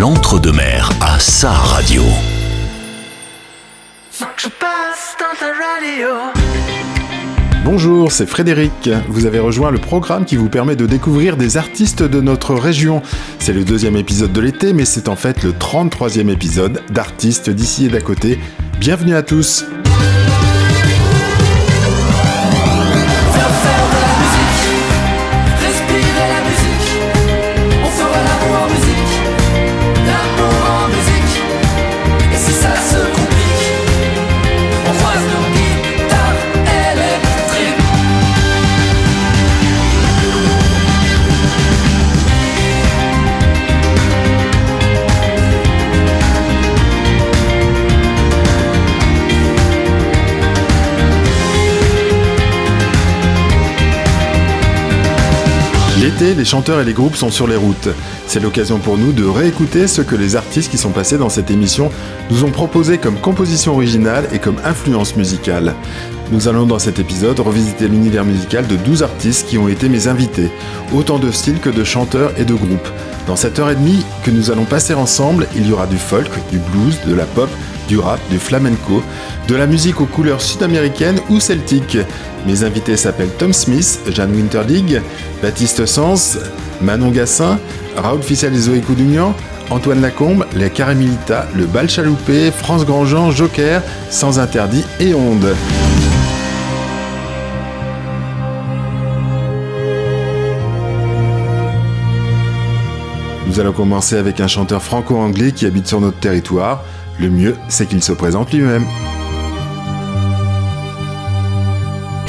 l'entre-deux-mer 0.00 0.88
à 1.02 1.18
sa 1.18 1.50
radio. 1.50 2.02
Bonjour, 7.66 8.10
c'est 8.10 8.24
Frédéric. 8.24 8.88
Vous 9.10 9.26
avez 9.26 9.40
rejoint 9.40 9.70
le 9.70 9.76
programme 9.76 10.24
qui 10.24 10.36
vous 10.36 10.48
permet 10.48 10.74
de 10.74 10.86
découvrir 10.86 11.36
des 11.36 11.58
artistes 11.58 12.02
de 12.02 12.22
notre 12.22 12.54
région. 12.54 13.02
C'est 13.38 13.52
le 13.52 13.62
deuxième 13.62 13.96
épisode 13.96 14.32
de 14.32 14.40
l'été, 14.40 14.72
mais 14.72 14.86
c'est 14.86 15.06
en 15.06 15.16
fait 15.16 15.42
le 15.42 15.52
33e 15.52 16.30
épisode 16.30 16.80
d'artistes 16.90 17.50
d'ici 17.50 17.84
et 17.84 17.88
d'à 17.90 18.00
côté. 18.00 18.40
Bienvenue 18.78 19.14
à 19.14 19.22
tous. 19.22 19.66
Les 56.20 56.44
chanteurs 56.44 56.82
et 56.82 56.84
les 56.84 56.92
groupes 56.92 57.16
sont 57.16 57.30
sur 57.30 57.46
les 57.46 57.56
routes. 57.56 57.88
C'est 58.26 58.40
l'occasion 58.40 58.78
pour 58.78 58.98
nous 58.98 59.12
de 59.12 59.24
réécouter 59.24 59.86
ce 59.86 60.02
que 60.02 60.14
les 60.14 60.36
artistes 60.36 60.70
qui 60.70 60.76
sont 60.76 60.90
passés 60.90 61.16
dans 61.16 61.30
cette 61.30 61.50
émission 61.50 61.90
nous 62.30 62.44
ont 62.44 62.50
proposé 62.50 62.98
comme 62.98 63.18
composition 63.18 63.72
originale 63.72 64.28
et 64.30 64.38
comme 64.38 64.58
influence 64.62 65.16
musicale. 65.16 65.74
Nous 66.30 66.46
allons 66.46 66.66
dans 66.66 66.78
cet 66.78 66.98
épisode 66.98 67.40
revisiter 67.40 67.88
l'univers 67.88 68.26
musical 68.26 68.66
de 68.66 68.76
12 68.76 69.02
artistes 69.02 69.48
qui 69.48 69.56
ont 69.56 69.66
été 69.66 69.88
mes 69.88 70.08
invités, 70.08 70.50
autant 70.94 71.18
de 71.18 71.30
styles 71.30 71.58
que 71.58 71.70
de 71.70 71.84
chanteurs 71.84 72.32
et 72.38 72.44
de 72.44 72.54
groupes. 72.54 72.88
Dans 73.26 73.36
cette 73.36 73.58
heure 73.58 73.70
et 73.70 73.74
demie 73.74 74.04
que 74.22 74.30
nous 74.30 74.50
allons 74.50 74.66
passer 74.66 74.92
ensemble, 74.92 75.46
il 75.56 75.66
y 75.66 75.72
aura 75.72 75.86
du 75.86 75.96
folk, 75.96 76.30
du 76.50 76.58
blues, 76.58 76.98
de 77.06 77.14
la 77.14 77.24
pop, 77.24 77.48
du 77.88 77.98
rap, 77.98 78.20
du 78.30 78.38
flamenco, 78.38 79.02
de 79.50 79.56
la 79.56 79.66
musique 79.66 80.00
aux 80.00 80.06
couleurs 80.06 80.40
sud-américaines 80.40 81.18
ou 81.28 81.40
celtiques. 81.40 81.98
Mes 82.46 82.62
invités 82.62 82.96
s'appellent 82.96 83.34
Tom 83.36 83.52
Smith, 83.52 83.98
Jeanne 84.08 84.32
Winterdig, 84.32 85.02
Baptiste 85.42 85.86
Sens, 85.86 86.38
Manon 86.80 87.10
Gassin, 87.10 87.58
Raoul 87.96 88.22
Fissel 88.22 88.54
et 88.54 88.60
Zoé 88.60 88.78
Coudugnan, 88.78 89.34
Antoine 89.70 90.00
Lacombe, 90.00 90.46
les 90.54 90.70
Caramilita, 90.70 91.48
le 91.56 91.66
Bal 91.66 91.90
Chaloupé, 91.90 92.52
France 92.52 92.86
Grandjean, 92.86 93.32
Joker, 93.32 93.82
Sans 94.08 94.38
Interdit 94.38 94.84
et 95.00 95.14
Onde. 95.14 95.56
Nous 103.48 103.58
allons 103.58 103.72
commencer 103.72 104.16
avec 104.16 104.38
un 104.38 104.46
chanteur 104.46 104.80
franco-anglais 104.80 105.50
qui 105.50 105.66
habite 105.66 105.88
sur 105.88 106.00
notre 106.00 106.20
territoire. 106.20 106.84
Le 107.18 107.28
mieux, 107.30 107.56
c'est 107.66 107.86
qu'il 107.86 108.00
se 108.00 108.12
présente 108.12 108.52
lui-même. 108.52 108.84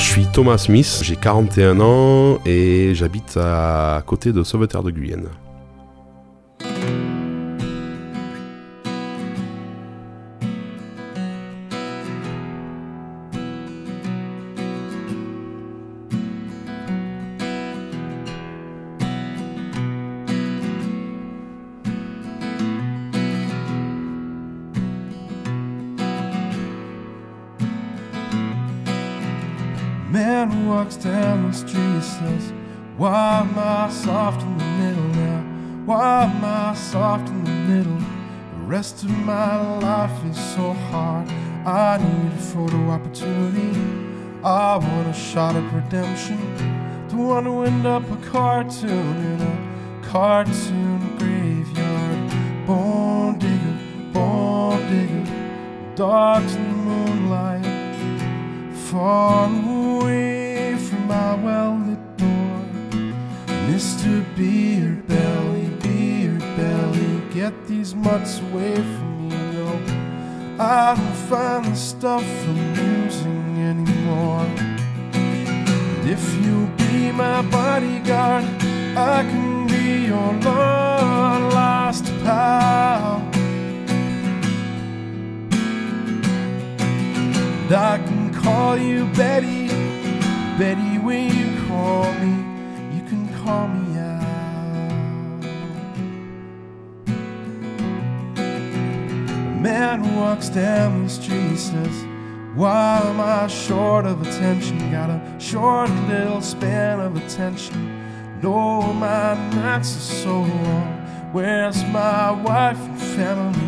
Je 0.01 0.07
suis 0.07 0.25
Thomas 0.25 0.57
Smith, 0.57 0.99
j'ai 1.03 1.15
41 1.15 1.79
ans 1.79 2.39
et 2.43 2.93
j'habite 2.95 3.37
à 3.37 4.01
côté 4.05 4.33
de 4.33 4.41
Sauveterre 4.43 4.81
de 4.81 4.89
Guyenne. 4.89 5.27
Redemption. 46.29 47.07
Don't 47.09 47.27
want 47.27 47.45
to 47.45 47.63
end 47.63 47.85
up 47.85 48.09
a 48.11 48.17
cartoon 48.29 48.89
in 48.89 49.41
a 49.41 50.07
cartoon 50.07 51.17
graveyard. 51.17 52.31
Bone 52.65 53.37
digger, 53.39 53.77
bone 54.13 54.79
digger, 54.89 55.95
dogs 55.95 56.55
in 56.55 56.69
the 56.69 56.75
moonlight 56.75 57.65
far 58.75 59.47
away 59.47 60.75
from 60.77 61.07
my 61.07 61.35
well 61.35 61.77
lit 61.85 62.17
door. 62.17 62.65
Mr. 63.67 64.23
Beard 64.35 65.07
Belly, 65.07 65.69
Beard 65.81 66.39
Belly, 66.57 67.21
get 67.33 67.53
these 67.67 67.95
mutts 67.95 68.39
away 68.39 68.75
from 68.75 69.29
me. 69.29 69.35
No, 69.53 69.79
I 70.59 70.95
don't 70.95 71.15
find 71.29 71.65
the 71.65 71.75
stuff 71.75 72.25
amusing 72.47 73.57
anymore. 73.59 74.70
If 76.13 76.23
you'll 76.43 76.67
be 76.75 77.11
my 77.11 77.41
bodyguard, 77.41 78.43
I 78.97 79.23
can 79.23 79.67
be 79.67 80.07
your 80.07 80.33
lost 81.53 82.05
pal. 82.23 83.21
And 87.61 87.71
I 87.71 87.97
can 88.05 88.33
call 88.33 88.77
you 88.77 89.05
Betty. 89.15 89.69
Betty, 90.59 90.97
when 90.99 91.33
you 91.39 91.67
call 91.67 92.11
me, 92.15 92.33
you 92.95 93.03
can 93.07 93.23
call 93.43 93.67
me 93.69 93.81
man 99.61 100.15
walks 100.15 100.49
down 100.49 101.03
the 101.03 101.09
street, 101.09 101.55
says, 101.55 102.10
Why 102.61 103.01
am 103.05 103.19
I 103.19 103.47
short 103.47 104.05
of 104.05 104.21
attention? 104.21 104.91
Got 104.91 105.09
a 105.09 105.39
short 105.39 105.89
little 106.07 106.41
span 106.41 106.99
of 106.99 107.15
attention. 107.15 108.39
No, 108.39 108.93
my 108.93 109.33
nights 109.49 109.97
are 109.97 110.13
so 110.21 110.41
long. 110.41 111.31
Where's 111.31 111.83
my 111.85 112.29
wife 112.29 112.77
and 112.77 113.01
family? 113.01 113.67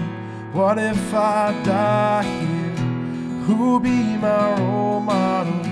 What 0.52 0.78
if 0.78 1.12
I 1.12 1.60
die 1.64 2.22
here? 2.22 2.86
Who'll 3.48 3.80
be 3.80 4.16
my 4.18 4.60
role 4.60 5.00
model 5.00 5.64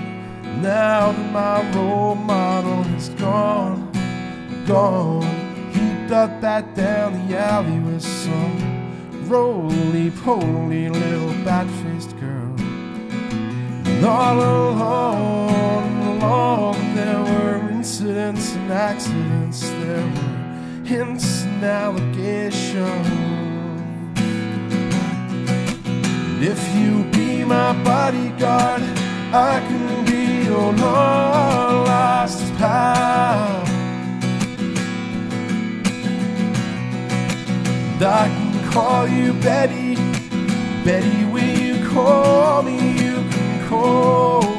now 0.59 1.11
that 1.11 1.31
my 1.31 1.77
role 1.77 2.15
model 2.15 2.81
is 2.95 3.09
gone? 3.09 3.91
Gone. 4.65 5.69
He 5.71 6.07
ducked 6.07 6.41
that 6.41 6.73
down 6.73 7.27
the 7.27 7.37
alley 7.37 7.77
with 7.81 8.01
some 8.01 9.29
roly 9.29 10.09
poly 10.09 10.89
little 10.89 11.35
bat 11.45 11.67
faced 11.83 12.19
girl. 12.19 12.40
And 14.01 14.09
all 14.09 14.39
along, 14.39 16.17
along, 16.17 16.95
there 16.95 17.21
were 17.21 17.69
incidents 17.69 18.55
and 18.55 18.71
accidents, 18.71 19.69
there 19.69 20.03
were 20.03 20.87
hints 20.87 21.43
and 21.43 21.63
allegations. 21.63 23.07
If 26.41 26.59
you 26.75 27.03
be 27.11 27.45
my 27.45 27.73
bodyguard, 27.83 28.81
I 29.31 29.59
can 29.67 30.05
be 30.05 30.45
your 30.47 30.73
lost 30.73 32.41
pal. 32.55 33.61
I 38.03 38.27
can 38.35 38.71
call 38.71 39.07
you 39.07 39.33
Betty, 39.33 39.93
Betty. 40.83 41.23
When 41.25 41.55
you 41.61 41.87
call 41.87 42.63
me, 42.63 42.90
you 43.71 44.50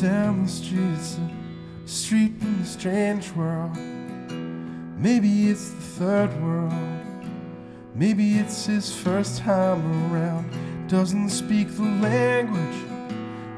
down 0.00 0.44
the 0.44 0.48
streets, 0.48 1.18
a 1.84 1.88
street 1.88 2.32
in 2.40 2.60
a 2.62 2.66
strange 2.66 3.30
world. 3.32 3.76
Maybe 4.98 5.48
it's 5.48 5.70
the 5.70 5.80
third 5.80 6.42
world. 6.42 6.72
Maybe 7.94 8.38
it's 8.38 8.66
his 8.66 8.94
first 8.94 9.38
time 9.38 10.12
around. 10.12 10.50
Doesn't 10.88 11.30
speak 11.30 11.68
the 11.76 11.82
language, 11.82 12.78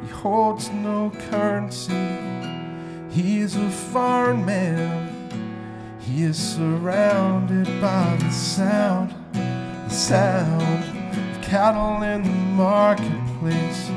he 0.02 0.08
holds 0.08 0.70
no 0.70 1.10
currency. 1.30 2.18
He 3.10 3.40
is 3.40 3.56
a 3.56 3.70
foreign 3.70 4.44
man. 4.44 5.12
He 6.00 6.22
is 6.22 6.38
surrounded 6.38 7.66
by 7.80 8.16
the 8.20 8.30
sound, 8.30 9.14
the 9.32 9.88
sound 9.88 10.84
of 11.18 11.42
cattle 11.42 12.02
in 12.02 12.22
the 12.22 12.30
marketplace, 12.30 13.90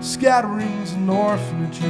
scatterings 0.00 0.83
and 0.94 1.10
orphanages. 1.10 1.82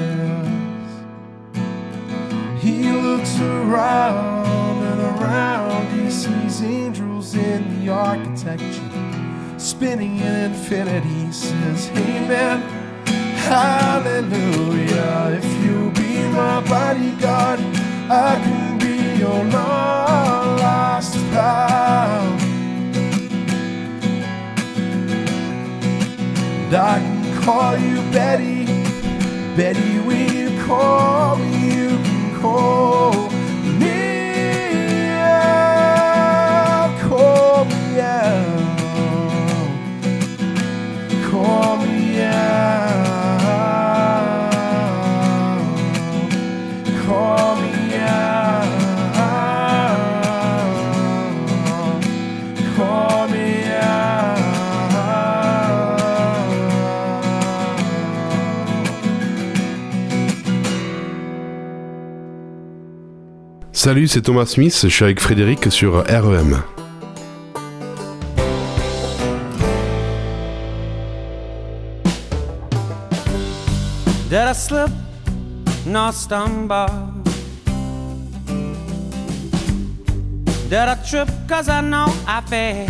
He 2.63 2.91
looks 2.91 3.39
around 3.41 4.83
and 4.83 5.01
around, 5.01 5.87
he 5.99 6.11
sees 6.11 6.63
angels 6.63 7.35
in 7.35 7.85
the 7.85 7.93
architecture, 7.93 9.59
spinning 9.59 10.19
in 10.19 10.35
infinity. 10.51 11.09
He 11.27 11.33
says, 11.33 11.91
Amen, 11.91 12.63
Hallelujah. 13.45 15.39
If 15.39 15.45
you 15.65 15.91
be 15.91 16.17
my 16.29 16.61
bodyguard, 16.67 17.61
I 18.11 18.41
can 18.43 18.79
be 18.79 19.19
your 19.21 19.45
lost 19.45 21.15
pal. 21.31 22.23
And 26.65 26.75
I 26.75 26.99
can 27.01 27.43
call 27.43 27.77
you 27.77 27.97
Betty, 28.13 28.54
bet 29.57 29.77
he 29.77 30.01
will 30.01 30.67
call 30.67 31.39
you, 31.39 31.89
can 32.03 32.41
call 32.41 33.24
Salut, 63.85 64.09
c'est 64.09 64.23
Thomas 64.23 64.47
Smith, 64.47 64.75
je 64.83 64.89
suis 64.89 65.05
avec 65.05 65.21
Frédéric 65.21 65.71
sur 65.71 66.03
REM. 66.07 66.63
Did 74.31 74.49
I 74.49 74.55
slip? 74.55 74.89
Nor 75.85 76.15
stumble? 76.15 76.87
Did 80.71 80.89
I 80.89 80.97
trip? 81.07 81.29
Cause 81.47 81.69
I 81.69 81.83
know 81.83 82.07
I 82.27 82.41
failed? 82.49 82.89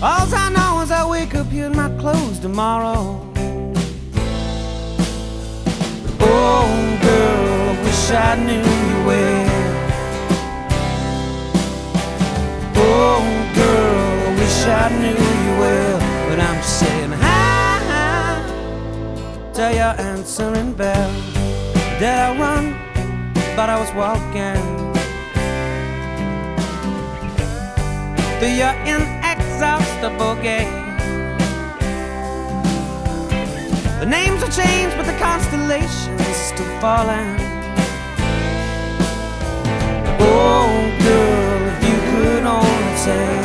All 0.00 0.32
I 0.32 0.50
know 0.52 0.82
is 0.84 0.92
I 0.92 1.04
wake 1.04 1.34
up 1.34 1.50
here 1.50 1.66
in 1.66 1.74
my 1.74 1.88
clothes 1.98 2.38
tomorrow. 2.38 3.20
Oh, 6.20 6.89
girl, 7.02 7.70
I 7.70 7.82
wish 7.82 8.10
I 8.10 8.34
knew 8.46 8.66
you 8.88 8.98
well. 9.08 9.50
Oh, 12.76 13.22
girl, 13.54 14.28
I 14.28 14.30
wish 14.40 14.60
I 14.66 14.86
knew 15.00 15.20
you 15.44 15.52
well. 15.62 15.98
But 16.28 16.38
I'm 16.40 16.62
saying 16.62 17.12
hi, 17.12 17.78
hi 17.90 18.32
to 19.54 19.64
your 19.74 19.94
answering 20.10 20.72
bell. 20.74 21.12
Did 21.98 22.08
I 22.08 22.38
run? 22.38 22.64
But 23.56 23.68
I 23.68 23.78
was 23.78 23.92
walking. 23.94 24.62
Through 28.38 28.56
your 28.62 28.74
inexhaustible 28.88 30.36
gate. 30.36 30.80
The 34.00 34.06
names 34.06 34.40
will 34.40 34.48
change, 34.48 34.94
but 34.96 35.04
the 35.04 35.18
constellations 35.18 35.98
still 36.08 36.19
falling. 36.80 37.36
Oh, 40.18 40.72
girl, 41.04 41.62
if 41.68 41.78
you 41.88 41.96
could 42.10 42.44
only 42.56 42.92
tell. 43.04 43.44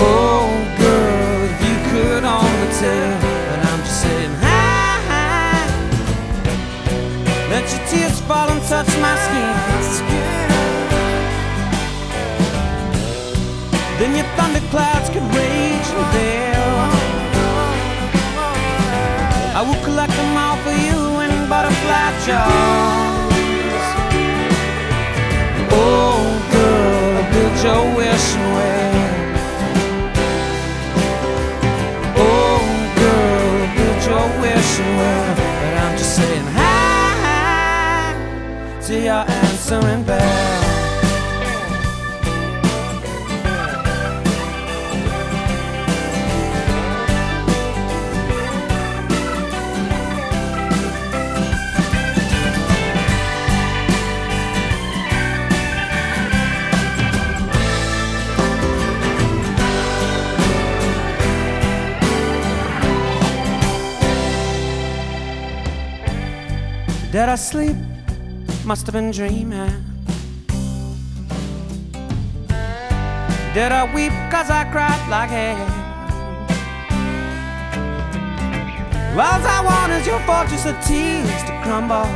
Oh, 0.00 0.48
girl, 0.78 1.44
if 1.50 1.58
you 1.68 1.76
could 1.90 2.24
only 2.24 2.68
tell. 2.80 3.12
But 3.20 3.60
I'm 3.68 3.80
just 3.80 4.00
saying, 4.02 4.34
hi, 4.44 4.92
hi. 5.10 5.60
Let 7.50 7.64
your 7.70 7.84
tears 7.88 8.18
fall 8.22 8.48
and 8.48 8.62
touch 8.62 8.90
my 9.04 9.14
skin. 9.24 9.56
Then 13.98 14.10
your 14.16 14.28
thunderclouds 14.36 15.08
could 15.10 15.26
rage 15.36 15.88
and 15.92 16.06
veil. 16.14 16.97
I 19.58 19.62
will 19.62 19.82
collect 19.82 20.12
them 20.12 20.36
all 20.36 20.56
for 20.58 20.70
you 20.70 21.18
in 21.18 21.48
butterfly 21.48 22.10
jars. 22.24 23.86
Oh, 25.72 26.22
girl, 26.54 27.22
build 27.32 27.56
your 27.66 27.82
wishing 27.96 28.48
well. 28.54 28.94
Oh, 32.22 32.62
girl, 33.02 33.58
build 33.74 34.00
your 34.06 34.26
wishing 34.40 34.92
well. 34.96 35.34
But 35.34 35.74
I'm 35.82 35.94
just 35.98 36.12
saying 36.14 36.48
hi 36.54 38.14
to 38.86 38.94
your 38.94 39.24
answering 39.26 40.04
bell. 40.04 40.57
Did 67.18 67.28
I 67.28 67.34
sleep? 67.34 67.76
Must 68.64 68.86
have 68.86 68.92
been 68.92 69.10
dreaming. 69.10 69.74
Did 73.54 73.72
I 73.72 73.90
weep 73.92 74.12
cause 74.30 74.50
I 74.50 74.62
cried 74.70 75.02
like 75.10 75.28
hell? 75.28 75.58
All 79.18 79.42
I 79.56 79.60
want 79.68 79.90
is 79.94 80.06
your 80.06 80.20
fortress 80.20 80.64
of 80.64 80.76
tears 80.86 81.42
to 81.48 81.60
crumble. 81.64 82.06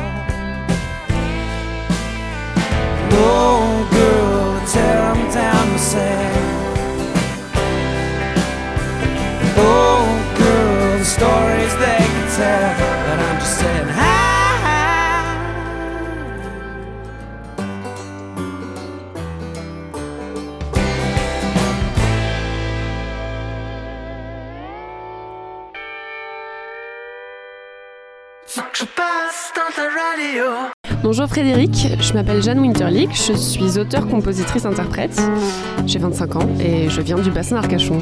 Oh, 3.11 3.85
girl, 3.91 4.65
tear 4.71 5.01
'em 5.11 5.21
down 5.33 5.71
myself. 5.73 6.37
Oh, 9.57 10.05
girl, 10.39 10.97
the 10.97 11.03
stories 11.03 11.73
they 11.83 12.03
can 12.13 12.27
tell. 12.37 13.32
Bonjour 31.03 31.27
Frédéric, 31.27 31.89
je 31.99 32.13
m'appelle 32.13 32.41
Jeanne 32.41 32.61
Winterlick, 32.61 33.09
je 33.13 33.33
suis 33.33 33.77
auteure, 33.77 34.07
compositrice, 34.07 34.65
interprète. 34.65 35.21
J'ai 35.85 35.99
25 35.99 36.35
ans 36.37 36.47
et 36.61 36.89
je 36.89 37.01
viens 37.01 37.17
du 37.17 37.29
bassin 37.29 37.55
d'Arcachon. 37.55 38.01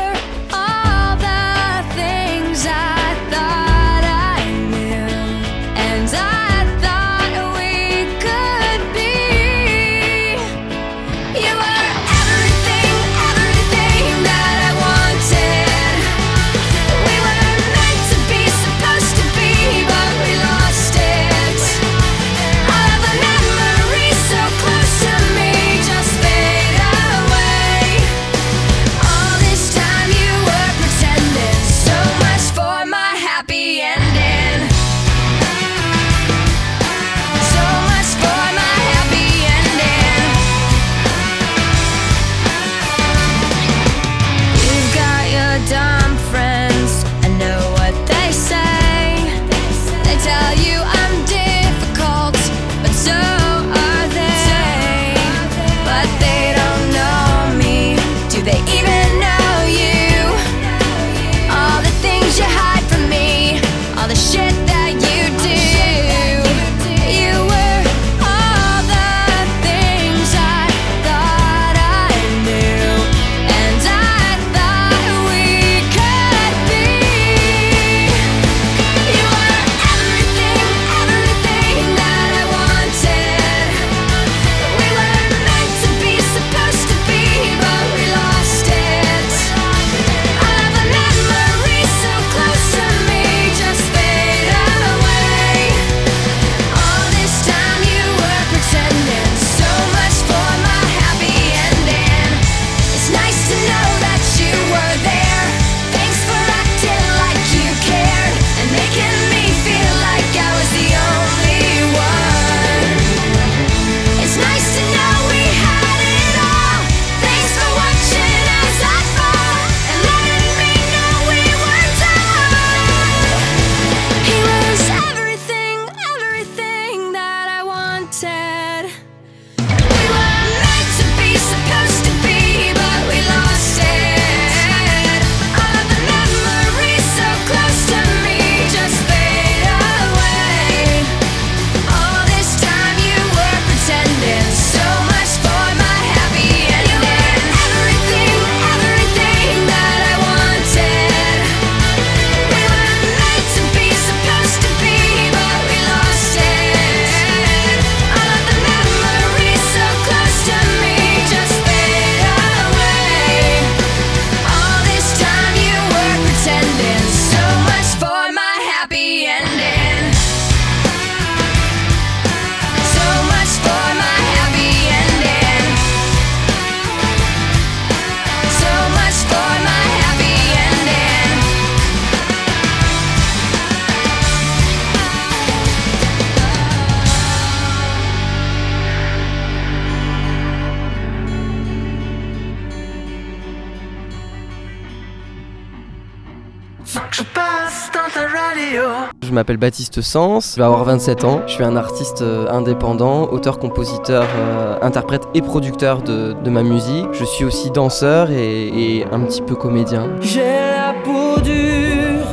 M'appelle 199.41 199.57
Baptiste 199.57 200.01
Sens, 200.01 200.51
je 200.51 200.57
vais 200.57 200.65
avoir 200.65 200.83
27 200.83 201.23
ans. 201.23 201.41
Je 201.47 201.53
suis 201.53 201.63
un 201.63 201.75
artiste 201.75 202.21
euh, 202.21 202.47
indépendant, 202.51 203.23
auteur, 203.23 203.57
compositeur, 203.57 204.23
euh, 204.37 204.77
interprète 204.83 205.23
et 205.33 205.41
producteur 205.41 206.03
de, 206.03 206.35
ma 206.51 206.61
musique. 206.61 207.07
Je 207.13 207.25
suis 207.25 207.43
aussi 207.43 207.71
danseur 207.71 208.29
et, 208.29 209.03
un 209.11 209.21
petit 209.21 209.41
peu 209.41 209.55
comédien. 209.55 210.09
J'ai 210.21 210.41
la 210.41 210.93
peau 211.03 211.41
dure, 211.41 212.27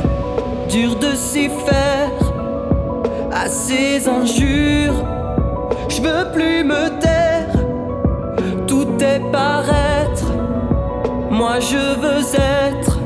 dure 0.69 0.99
de 0.99 1.15
s'y 1.15 1.49
faire 1.49 2.11
à 3.31 3.45
injures. 3.45 5.03
Je 5.87 6.01
veux 6.03 6.31
plus 6.31 6.63
me 6.63 6.99
taire, 6.99 7.55
tout 8.67 8.87
est 8.99 9.31
paraître. 9.31 10.31
Moi 11.31 11.59
je 11.59 11.99
veux 12.01 12.35
être, 12.35 12.99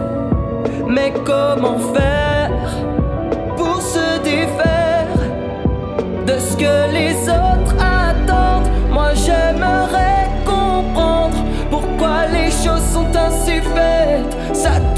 mais 0.89 1.13
comment 1.23 1.79
faire? 1.79 2.22
Faites. 14.63 14.92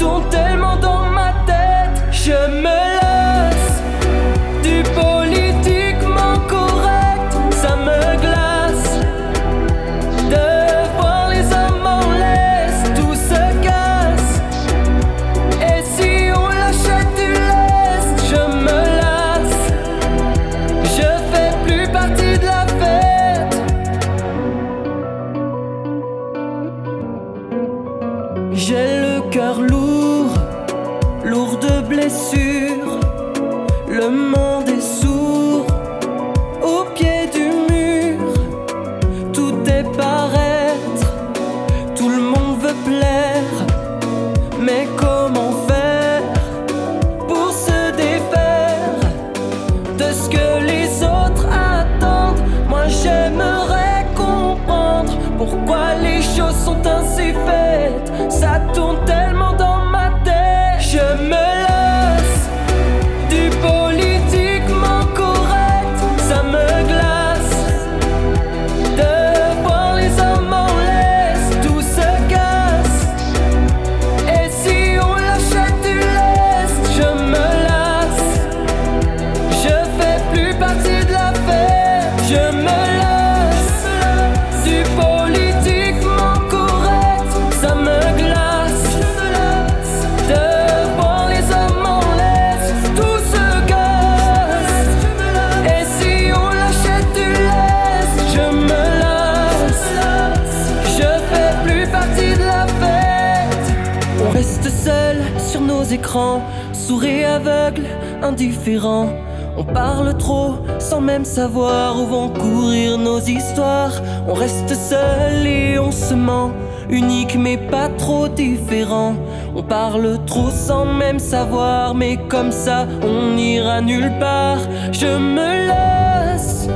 Écrans, 105.96 106.42
sourds 106.72 107.04
et 107.04 107.24
aveugles, 107.24 107.88
indifférents. 108.22 109.10
On 109.58 109.64
parle 109.64 110.16
trop 110.18 110.50
sans 110.78 111.00
même 111.00 111.24
savoir 111.24 111.98
où 111.98 112.06
vont 112.06 112.28
courir 112.28 112.98
nos 112.98 113.20
histoires. 113.20 113.96
On 114.28 114.34
reste 114.34 114.74
seul 114.74 115.46
et 115.46 115.78
on 115.78 115.90
se 115.90 116.14
ment, 116.14 116.50
unique 116.90 117.36
mais 117.44 117.56
pas 117.56 117.88
trop 117.88 118.28
différent. 118.28 119.14
On 119.58 119.62
parle 119.62 120.18
trop 120.26 120.50
sans 120.50 120.84
même 120.84 121.20
savoir, 121.34 121.94
mais 121.94 122.14
comme 122.32 122.52
ça 122.52 122.78
on 123.02 123.34
n'ira 123.36 123.80
nulle 123.80 124.12
part. 124.20 124.62
Je 124.92 125.12
me 125.36 125.50
lasse, 125.70 126.68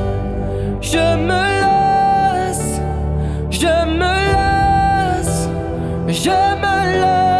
je 0.81 1.05
me 1.29 1.43
lasse, 1.63 2.69
je 3.51 3.73
me 4.01 4.13
lasse, 4.35 5.37
je 6.07 6.37
me 6.63 7.01
lasse. 7.01 7.30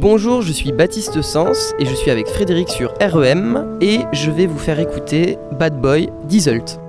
Bonjour, 0.00 0.40
je 0.40 0.50
suis 0.50 0.72
Baptiste 0.72 1.20
Sens 1.20 1.74
et 1.78 1.84
je 1.84 1.94
suis 1.94 2.10
avec 2.10 2.26
Frédéric 2.26 2.70
sur 2.70 2.94
REM 3.02 3.76
et 3.82 3.98
je 4.14 4.30
vais 4.30 4.46
vous 4.46 4.56
faire 4.56 4.80
écouter 4.80 5.36
Bad 5.58 5.78
Boy 5.78 6.08
d'Isult. 6.24 6.80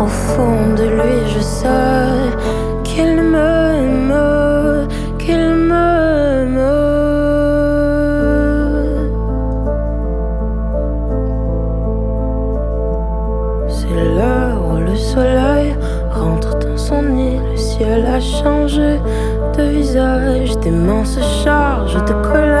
Au 0.00 0.06
fond 0.06 0.74
de 0.76 0.84
lui, 0.84 1.16
je 1.34 1.40
sais 1.40 2.20
qu'il 2.84 3.22
m'aime, 3.22 4.14
qu'il 5.18 5.54
m'aime. 5.68 6.60
C'est 13.68 14.04
l'heure 14.16 14.60
où 14.72 14.76
le 14.78 14.96
soleil 14.96 15.76
rentre 16.10 16.58
dans 16.58 16.76
son 16.76 17.02
nid. 17.02 17.38
Le 17.50 17.56
ciel 17.56 18.06
a 18.06 18.20
changé 18.20 18.98
de 19.56 19.62
visage, 19.62 20.56
des 20.60 20.70
mains 20.70 21.04
se 21.04 21.20
chargent 21.44 22.04
de 22.04 22.14
colère. 22.28 22.59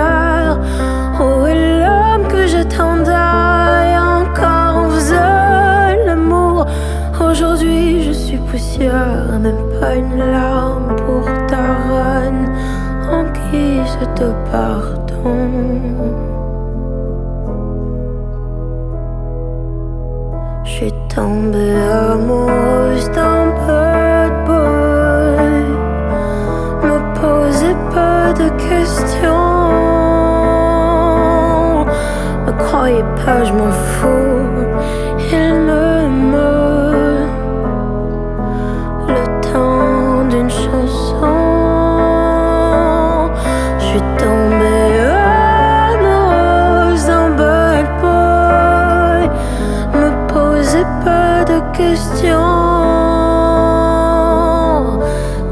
Sueur, 8.60 9.38
même 9.40 9.80
pas 9.80 9.96
une 9.96 10.18
larme 10.18 10.94
pour 11.06 11.24
ta 11.48 11.66
reine 11.88 12.46
en 13.10 13.24
guise 13.50 13.98
de 14.18 14.32
pardon. 14.50 14.96
Je 14.96 14.99
questions. 51.80 52.60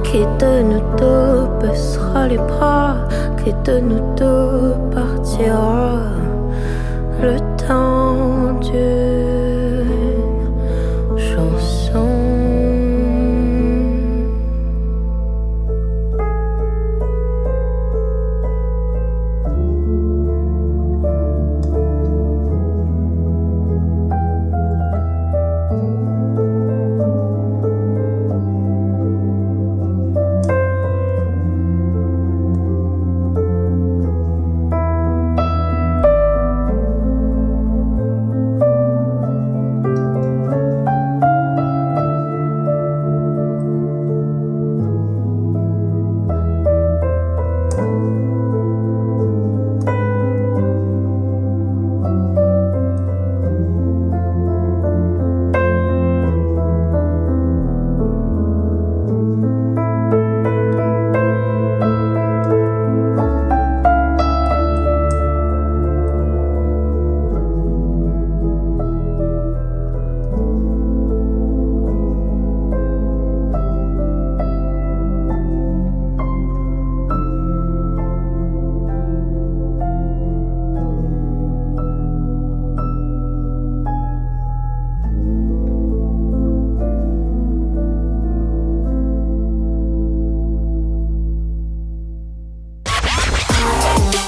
Qui 0.07 0.21
de 0.41 0.53
nous 0.71 0.85
deux 1.01 1.35
baissera 1.61 2.23
les 2.29 2.43
bras? 2.51 2.97
Qui 3.39 3.51
de 3.67 3.77
nous 3.89 4.05
deux 4.21 4.75
partira? 4.95 5.68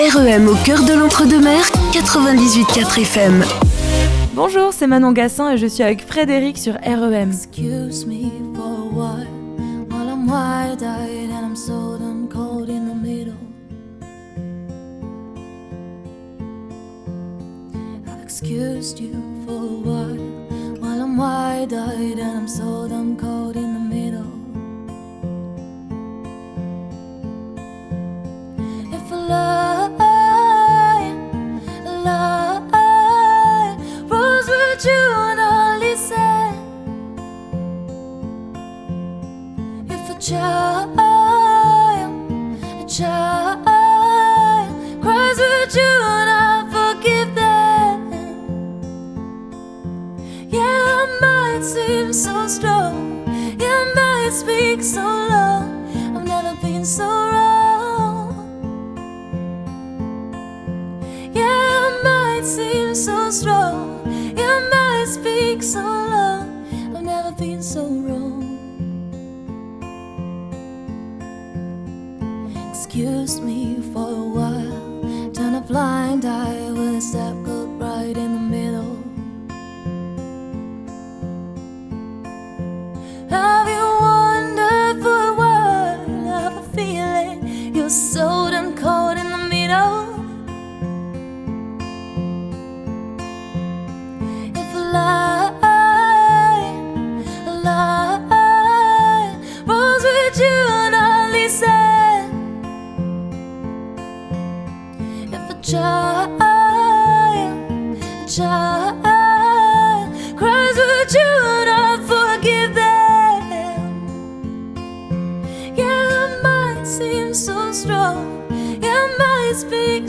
REM 0.00 0.48
au 0.48 0.54
cœur 0.64 0.82
de 0.86 0.94
l'entre-deux-mer, 0.94 1.60
98.4 1.92 3.02
FM. 3.02 3.44
Bonjour, 4.32 4.72
c'est 4.72 4.86
Manon 4.86 5.12
Gassin 5.12 5.50
et 5.52 5.58
je 5.58 5.66
suis 5.66 5.82
avec 5.82 6.06
Frédéric 6.06 6.56
sur 6.56 6.72
REM. 6.72 7.30
Excuse 7.30 8.06
me 8.06 8.30
for 8.54 8.88
while 8.94 9.26
while 9.90 10.08
I'm 10.08 10.26
wide-eyed 10.26 11.28
and 11.30 11.44
I'm 11.44 11.54
so 11.54 11.98
done 11.98 12.30
cold 12.32 12.70
in 12.70 12.88
the 12.88 12.94
middle. 12.94 13.34
I've 18.06 18.22
excused 18.22 18.98
you 18.98 19.12
for 19.46 19.52
a 19.52 19.82
while 19.84 20.16
while 20.80 21.02
I'm 21.02 21.18
wide-eyed 21.18 22.18
and 22.18 22.38
I'm 22.38 22.48
so 22.48 22.88
done 22.88 23.18
cold 23.20 23.54
in 23.54 23.74
the 23.74 23.94
middle. 23.94 24.24
If 28.94 29.12
a 29.12 29.14
lie, 29.14 29.79
child, 40.30 40.96
a 40.96 42.86
child 42.86 43.64
cries 45.02 45.38
with 45.38 45.74
you 45.74 45.94
and 46.18 46.30
I 46.30 46.66
forgive 46.70 47.34
them. 47.34 47.98
Yeah, 50.48 50.60
I 50.62 51.18
might 51.20 51.64
seem 51.64 52.12
so 52.12 52.46
strong. 52.46 53.26
Yeah, 53.58 53.66
I 53.66 53.92
might 53.96 54.32
speak 54.32 54.84
so 54.84 55.02
low. 55.02 55.66
I've 56.14 56.24
never 56.24 56.54
been 56.62 56.84
so 56.84 57.19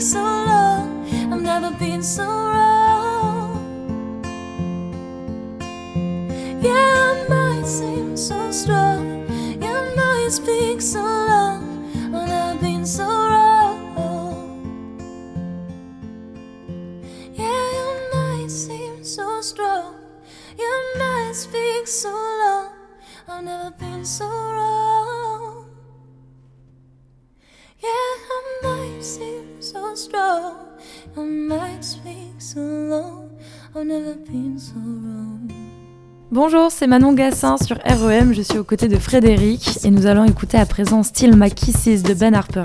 so 0.02 0.20
long. 0.20 1.06
I've 1.32 1.40
never 1.42 1.70
been 1.78 2.02
so 2.02 2.24
wrong. 2.26 3.54
Yeah, 6.60 6.72
I 6.74 7.26
might 7.28 7.64
seem 7.64 8.16
so 8.16 8.50
strong. 8.50 9.28
Yeah, 9.62 9.78
I 9.78 9.94
might 9.94 10.28
speak 10.32 10.80
so 10.80 11.00
low. 11.00 11.60
I've 11.94 12.26
never 12.28 12.58
been 12.60 12.84
so 12.84 13.06
wrong. 13.06 13.78
Yeah, 17.34 17.46
I 17.46 18.10
might 18.12 18.50
seem 18.50 19.04
so 19.04 19.40
strong. 19.40 19.94
Yeah, 20.58 20.64
I 20.64 20.94
might 20.98 21.36
speak 21.36 21.86
so 21.86 22.10
low. 22.10 22.72
I've 23.28 23.44
never 23.44 23.70
been 23.78 24.04
so 24.04 24.26
Bonjour, 36.30 36.70
c'est 36.70 36.86
Manon 36.86 37.12
Gassin 37.12 37.56
sur 37.56 37.78
REM. 37.84 38.32
Je 38.32 38.42
suis 38.42 38.58
aux 38.58 38.64
côtés 38.64 38.86
de 38.86 38.98
Frédéric 38.98 39.84
et 39.84 39.90
nous 39.90 40.06
allons 40.06 40.24
écouter 40.24 40.56
à 40.56 40.66
présent 40.66 41.02
Still 41.02 41.34
My 41.36 41.50
Kisses 41.50 42.04
de 42.04 42.14
Ben 42.14 42.32
Harper. 42.32 42.62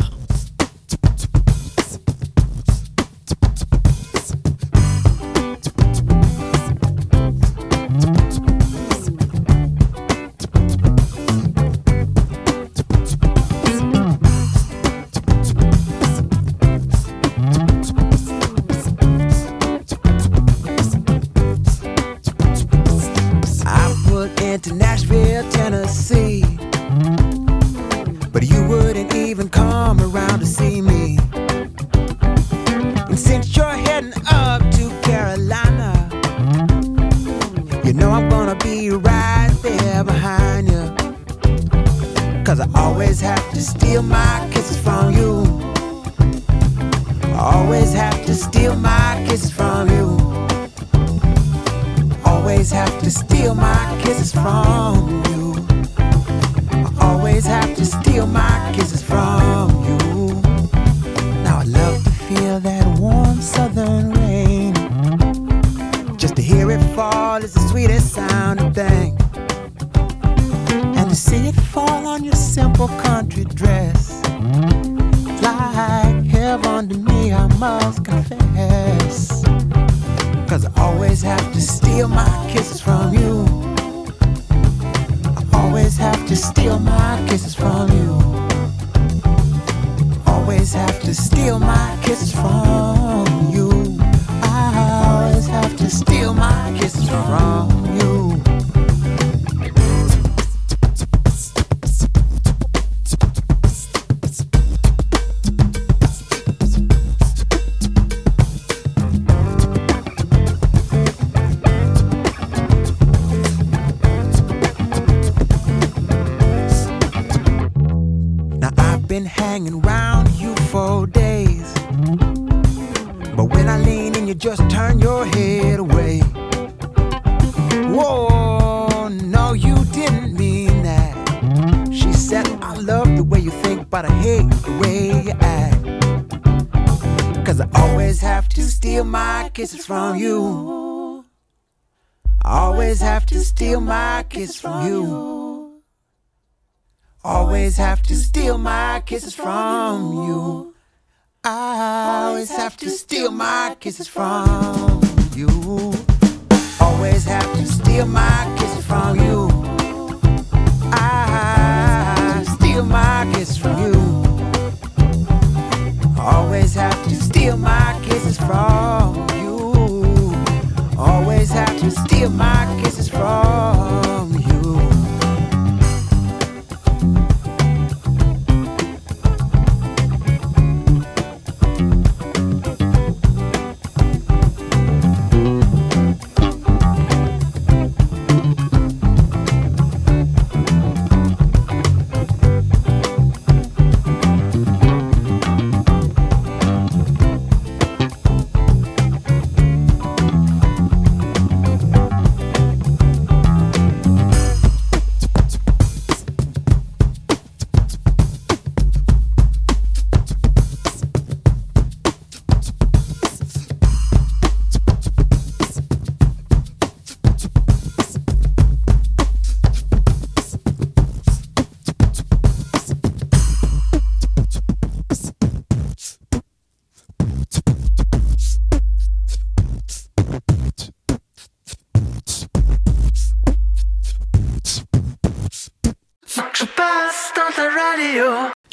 steal 172.08 172.30
my 172.30 172.82
kisses 172.82 173.10
from 173.10 173.47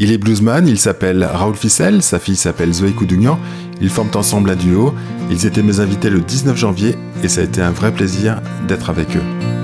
Il 0.04 0.12
est 0.12 0.18
bluesman, 0.18 0.68
il 0.68 0.78
s'appelle 0.78 1.24
Raoul 1.24 1.54
Fissel, 1.54 2.02
sa 2.02 2.18
fille 2.18 2.36
s'appelle 2.36 2.74
Zoé 2.74 2.90
Koudougnan, 2.90 3.38
ils 3.80 3.88
forment 3.88 4.10
ensemble 4.16 4.50
un 4.50 4.54
duo, 4.54 4.92
ils 5.30 5.46
étaient 5.46 5.62
mes 5.62 5.80
invités 5.80 6.10
le 6.10 6.20
19 6.20 6.54
janvier 6.58 6.94
et 7.22 7.28
ça 7.28 7.40
a 7.40 7.44
été 7.44 7.62
un 7.62 7.70
vrai 7.70 7.90
plaisir 7.90 8.42
d'être 8.68 8.90
avec 8.90 9.16
eux. 9.16 9.63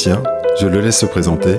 musicien. 0.00 0.22
Je 0.58 0.66
le 0.66 0.80
laisse 0.80 0.98
se 0.98 1.06
présenter. 1.06 1.56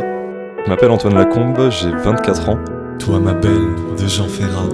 Je 0.64 0.70
m'appelle 0.70 0.90
Antoine 0.90 1.14
Lacombe, 1.14 1.70
j'ai 1.70 1.92
24 1.92 2.50
ans. 2.50 2.58
Toi, 2.98 3.20
ma 3.20 3.34
belle, 3.34 3.76
de 4.00 4.08
Jean 4.08 4.28
Ferrat, 4.28 4.70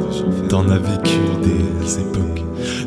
t'en 0.47 0.69
as 0.69 0.77
vécu 0.77 1.17
des 1.43 1.99
époques. 1.99 2.43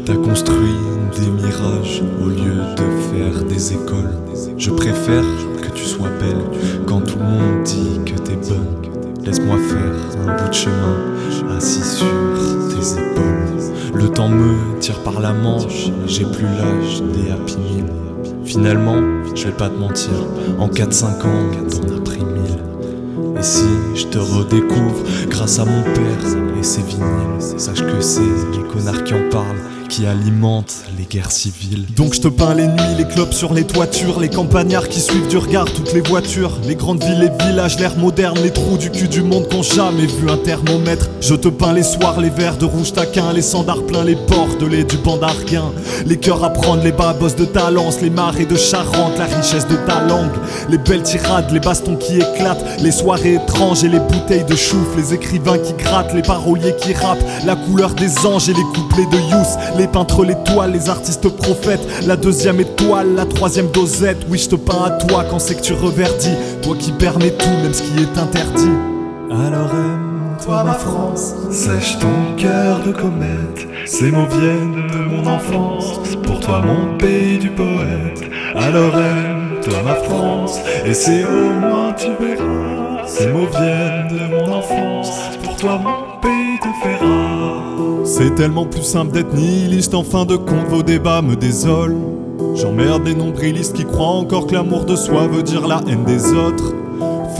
T'as 0.06 0.14
construit 0.14 0.76
des 1.18 1.28
mirages 1.30 2.02
au 2.22 2.28
lieu 2.28 2.62
de 2.76 2.84
faire 3.10 3.44
des 3.44 3.74
écoles. 3.74 4.16
Je 4.56 4.70
préfère 4.70 5.24
que 5.60 5.70
tu 5.74 5.84
sois 5.84 6.08
belle 6.18 6.84
quand 6.86 7.00
tout 7.00 7.18
le 7.18 7.24
monde 7.24 7.62
dit 7.64 8.00
que 8.06 8.18
t'es 8.18 8.36
bonne. 8.36 9.24
Laisse-moi 9.24 9.56
faire 9.56 10.28
un 10.28 10.36
bout 10.36 10.48
de 10.48 10.54
chemin 10.54 11.56
assis 11.56 11.98
sur 11.98 12.06
tes 12.70 13.00
épaules. 13.00 14.00
Le 14.00 14.08
temps 14.08 14.28
me 14.28 14.78
tire 14.78 14.98
par 15.02 15.20
la 15.20 15.32
manche, 15.32 15.90
j'ai 16.06 16.24
plus 16.24 16.44
l'âge 16.44 17.02
des 17.14 17.30
happy. 17.30 17.84
Finalement, 18.44 19.19
je 19.34 19.46
vais 19.46 19.56
pas 19.56 19.68
te 19.68 19.78
mentir, 19.78 20.12
en 20.58 20.68
4-5 20.68 21.04
ans, 21.04 21.50
t'en 21.70 21.96
as 21.96 22.00
pris 22.00 22.24
mille. 22.24 22.58
Et 23.38 23.42
si 23.42 23.64
je 23.94 24.06
te 24.06 24.18
redécouvre 24.18 25.02
grâce 25.28 25.58
à 25.58 25.64
mon 25.64 25.82
père 25.82 26.58
et 26.58 26.62
ses 26.62 26.82
vinyles, 26.82 27.40
sache 27.58 27.82
que 27.82 28.00
c'est 28.00 28.20
les 28.20 28.62
connards 28.68 29.04
qui 29.04 29.14
en 29.14 29.28
parlent 29.30 29.56
qui 29.90 30.06
alimentent 30.06 30.84
les 30.96 31.04
guerres 31.04 31.32
civiles. 31.32 31.84
Donc 31.96 32.14
je 32.14 32.20
te 32.20 32.28
peins 32.28 32.54
les 32.54 32.68
nuits, 32.68 32.94
les 32.96 33.06
clopes 33.06 33.34
sur 33.34 33.52
les 33.52 33.64
toitures, 33.64 34.20
les 34.20 34.30
campagnards 34.30 34.88
qui 34.88 35.00
suivent 35.00 35.26
du 35.26 35.36
regard 35.36 35.66
toutes 35.66 35.92
les 35.92 36.00
voitures, 36.00 36.58
les 36.64 36.76
grandes 36.76 37.02
villes, 37.02 37.18
les 37.18 37.44
villages, 37.44 37.78
l'air 37.78 37.96
moderne, 37.98 38.38
les 38.42 38.52
trous 38.52 38.78
du 38.78 38.90
cul 38.90 39.08
du 39.08 39.22
monde 39.22 39.48
qu'ont 39.50 39.62
jamais 39.62 40.06
vu. 40.06 40.30
Un 40.30 40.36
thermomètre. 40.36 41.10
Je 41.20 41.34
te 41.34 41.48
peins 41.48 41.72
les 41.72 41.82
soirs, 41.82 42.20
les 42.20 42.30
verres 42.30 42.56
de 42.56 42.64
rouge 42.64 42.92
taquin, 42.92 43.32
les 43.32 43.42
sandards 43.42 43.84
pleins, 43.84 44.04
les 44.04 44.14
ports 44.14 44.56
de 44.60 44.66
lait 44.66 44.84
du 44.84 44.96
bandarguin, 44.96 45.72
les 46.06 46.18
cœurs 46.18 46.44
à 46.44 46.50
prendre, 46.50 46.84
les 46.84 46.92
babos 46.92 47.34
de 47.36 47.44
Talence, 47.44 48.00
les 48.00 48.10
marées 48.10 48.46
de 48.46 48.56
Charente, 48.56 49.18
la 49.18 49.24
richesse 49.24 49.66
de 49.66 49.74
ta 49.74 50.00
langue, 50.02 50.30
les 50.68 50.78
belles 50.78 51.02
tirades, 51.02 51.50
les 51.50 51.58
bastons 51.58 51.96
qui 51.96 52.16
éclatent, 52.16 52.80
les 52.80 52.92
soirées 52.92 53.34
étranges 53.34 53.82
et 53.82 53.88
les 53.88 53.98
bouteilles 53.98 54.44
de 54.44 54.54
chouffe, 54.54 54.96
les 54.96 55.14
écrivains 55.14 55.58
qui 55.58 55.72
grattent, 55.72 56.14
les 56.14 56.22
paroliers 56.22 56.76
qui 56.80 56.92
rappent, 56.94 57.24
la 57.44 57.56
couleur 57.56 57.94
des 57.94 58.18
anges 58.24 58.48
et 58.48 58.54
les 58.54 58.62
couplets 58.62 59.06
de 59.06 59.18
Youss, 59.18 59.56
les 59.80 59.86
peintres, 59.86 60.26
les 60.26 60.34
toiles, 60.44 60.72
les 60.72 60.90
artistes 60.90 61.26
prophètes, 61.30 61.80
la 62.06 62.16
deuxième 62.16 62.60
étoile, 62.60 63.14
la 63.14 63.24
troisième 63.24 63.68
dosette. 63.68 64.26
Oui, 64.28 64.36
je 64.36 64.50
te 64.50 64.56
peins 64.56 64.84
à 64.84 64.90
toi 64.90 65.24
quand 65.30 65.38
c'est 65.38 65.54
que 65.54 65.62
tu 65.62 65.72
reverdis, 65.72 66.36
toi 66.60 66.76
qui 66.78 66.92
permets 66.92 67.30
tout, 67.30 67.48
même 67.62 67.72
ce 67.72 67.82
qui 67.82 68.02
est 68.02 68.18
interdit. 68.18 68.76
Alors 69.30 69.70
aime-toi 69.70 70.64
ma 70.64 70.74
France, 70.74 71.34
sèche 71.50 71.98
ton 71.98 72.36
cœur 72.36 72.80
de 72.80 72.92
comète. 72.92 73.66
Ces 73.86 74.10
mots 74.10 74.28
viennent 74.38 74.86
de 74.86 74.98
mon 75.14 75.26
enfance, 75.26 75.98
pour 76.24 76.40
toi 76.40 76.60
mon 76.60 76.98
pays 76.98 77.38
du 77.38 77.48
poète. 77.48 78.22
Alors 78.54 78.94
aime-toi 78.98 79.82
ma 79.82 79.94
France, 79.94 80.58
et 80.84 80.92
c'est 80.92 81.24
au 81.24 81.50
moins 81.58 81.94
tu 81.94 82.08
verras. 82.20 83.06
Ces 83.06 83.28
mots 83.28 83.48
viennent 83.50 84.08
de 84.08 84.26
mon 84.34 84.52
enfance, 84.58 85.10
pour 85.42 85.56
toi 85.56 85.80
mon 85.82 86.20
pays 86.20 86.58
te 86.60 86.68
fera. 86.82 87.19
C'est 88.22 88.34
tellement 88.34 88.66
plus 88.66 88.82
simple 88.82 89.12
d'être 89.12 89.32
nihiliste, 89.32 89.94
en 89.94 90.02
fin 90.02 90.26
de 90.26 90.36
compte 90.36 90.68
vos 90.68 90.82
débats 90.82 91.22
me 91.22 91.36
désolent. 91.36 92.18
J'emmerde 92.54 93.04
des 93.04 93.14
nombrilistes 93.14 93.74
qui 93.74 93.86
croient 93.86 94.08
encore 94.08 94.46
que 94.46 94.52
l'amour 94.52 94.84
de 94.84 94.94
soi 94.94 95.26
veut 95.26 95.42
dire 95.42 95.66
la 95.66 95.80
haine 95.88 96.04
des 96.04 96.34
autres. 96.34 96.74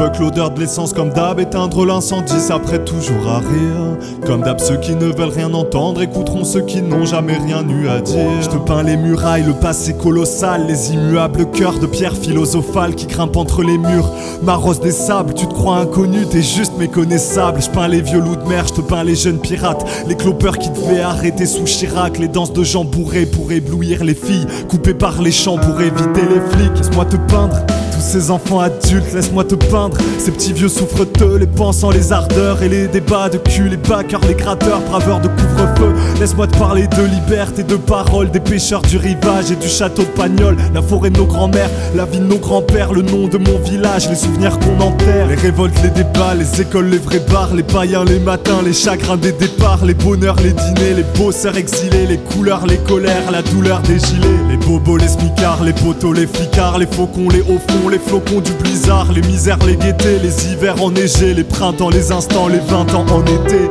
Fuck 0.01 0.19
l'odeur 0.19 0.51
de 0.51 0.61
l'essence 0.61 0.95
comme 0.95 1.11
d'hab, 1.11 1.41
éteindre 1.41 1.85
l'incendie, 1.85 2.41
ça 2.41 2.59
prête 2.59 2.87
toujours 2.87 3.29
à 3.29 3.41
rire. 3.41 3.99
Comme 4.25 4.41
d'hab, 4.41 4.59
ceux 4.59 4.79
qui 4.79 4.95
ne 4.95 5.05
veulent 5.05 5.29
rien 5.29 5.53
entendre 5.53 6.01
écouteront 6.01 6.45
ceux 6.45 6.63
qui 6.63 6.81
n'ont 6.81 7.05
jamais 7.05 7.37
rien 7.37 7.63
eu 7.69 7.87
à 7.87 8.01
dire. 8.01 8.41
Je 8.41 8.49
te 8.49 8.57
peins 8.57 8.83
les 8.83 8.97
murailles, 8.97 9.43
le 9.43 9.53
passé 9.53 9.93
colossal, 9.93 10.65
les 10.67 10.95
immuables 10.95 11.51
cœurs 11.51 11.79
de 11.79 11.87
pierre 11.87 12.17
philosophale 12.17 12.95
qui 12.95 13.09
grimpent 13.09 13.37
entre 13.37 13.63
les 13.63 13.77
murs. 13.77 14.11
M'arrose 14.43 14.81
des 14.81 14.91
sables, 14.91 15.35
tu 15.35 15.47
te 15.47 15.53
crois 15.53 15.77
inconnu, 15.77 16.25
t'es 16.25 16.41
juste 16.41 16.79
méconnaissable. 16.79 17.61
Je 17.61 17.69
peins 17.69 17.89
les 17.89 18.01
vieux 18.01 18.21
loups 18.21 18.37
de 18.37 18.49
mer, 18.49 18.69
je 18.69 18.81
te 18.81 18.81
peins 18.81 19.05
les 19.05 19.17
jeunes 19.17 19.39
pirates, 19.39 19.85
les 20.09 20.17
clopeurs 20.17 20.57
qui 20.57 20.71
devaient 20.71 21.03
arrêter 21.03 21.45
sous 21.45 21.65
Chirac, 21.65 22.19
les 22.19 22.29
danses 22.29 22.55
de 22.55 22.65
gens 22.65 22.87
bourrés 22.87 23.27
pour 23.27 23.53
éblouir 23.53 24.03
les 24.03 24.15
filles, 24.15 24.47
coupées 24.67 24.95
par 24.95 25.21
les 25.21 25.31
champs 25.31 25.59
pour 25.59 25.79
éviter 25.79 26.23
les 26.23 26.41
flics. 26.57 26.79
Laisse-moi 26.79 27.05
te 27.05 27.17
peindre 27.31 27.57
ces 28.01 28.31
enfants 28.31 28.61
adultes, 28.61 29.13
laisse-moi 29.13 29.45
te 29.45 29.55
peindre. 29.55 29.97
Ces 30.19 30.31
petits 30.31 30.53
vieux 30.53 30.69
souffreteux, 30.69 31.37
les 31.37 31.47
pensants, 31.47 31.91
les 31.91 32.13
ardeurs 32.13 32.63
Et 32.63 32.69
les 32.69 32.89
débats 32.89 33.29
de 33.29 33.39
cul, 33.39 33.69
les 33.69 33.77
backers, 33.77 34.21
les 34.27 34.35
gratteurs 34.35 34.81
Braveurs 34.81 35.21
de 35.21 35.29
couvre-feu. 35.29 35.93
Laisse-moi 36.19 36.47
te 36.47 36.57
parler 36.57 36.87
de 36.87 37.03
liberté, 37.05 37.63
de 37.63 37.77
parole 37.77 38.31
Des 38.31 38.41
pêcheurs 38.41 38.83
du 38.83 38.97
rivage 38.97 39.51
et 39.51 39.57
du 39.57 39.69
château 39.69 40.03
de 40.03 40.09
Pagnol. 40.09 40.57
La 40.75 40.83
forêt 40.83 41.11
de 41.11 41.19
nos 41.19 41.27
grands-mères, 41.27 41.71
la 41.95 42.05
vie 42.07 42.19
de 42.19 42.25
nos 42.25 42.39
grands-pères 42.39 42.93
Le 42.93 43.03
nom 43.03 43.29
de 43.29 43.39
mon 43.39 43.59
village, 43.59 44.09
les 44.09 44.17
souvenirs 44.17 44.59
qu'on 44.59 44.81
enterre. 44.81 45.27
Les 45.29 45.35
révoltes, 45.35 45.81
les 45.83 45.91
débats, 45.91 46.35
les 46.35 46.61
écoles, 46.61 46.89
les 46.89 46.99
vrais 46.99 47.23
bars 47.31 47.55
Les 47.55 47.63
païens, 47.63 48.05
les 48.05 48.19
matins, 48.19 48.61
les 48.65 48.73
chagrins 48.73 49.17
des 49.17 49.33
départs 49.33 49.85
Les 49.85 49.95
bonheurs, 49.95 50.37
les 50.37 50.53
dîners, 50.53 50.95
les 50.97 51.19
bosseurs 51.19 51.57
exilés 51.57 52.07
Les 52.07 52.19
couleurs, 52.19 52.67
les 52.67 52.79
colères, 52.79 53.31
la 53.31 53.43
douleur 53.43 53.81
des 53.83 53.99
gilets. 53.99 54.29
Les 54.49 54.57
bobos, 54.57 54.97
les 54.97 55.09
smicards, 55.09 55.63
les 55.65 55.73
poteaux, 55.73 56.13
les 56.13 56.27
flicards 56.27 56.79
Les 56.79 56.87
faucons, 56.87 57.29
les 57.29 57.43
hauts 57.43 57.61
fonds, 57.69 57.90
les 57.91 57.99
flocons 57.99 58.41
du 58.41 58.53
blizzard, 58.53 59.13
les 59.13 59.23
misères, 59.23 59.59
les 59.67 59.77
gaietés, 59.77 60.19
les 60.23 60.47
hivers 60.47 60.83
enneigés, 60.83 61.35
les 61.35 61.45
printemps, 61.45 61.91
les 61.91 62.13
instants, 62.13 62.49
les 62.49 62.59
vingt 62.59 62.95
ans 62.95 63.07
en 63.11 63.23
été. 63.23 63.71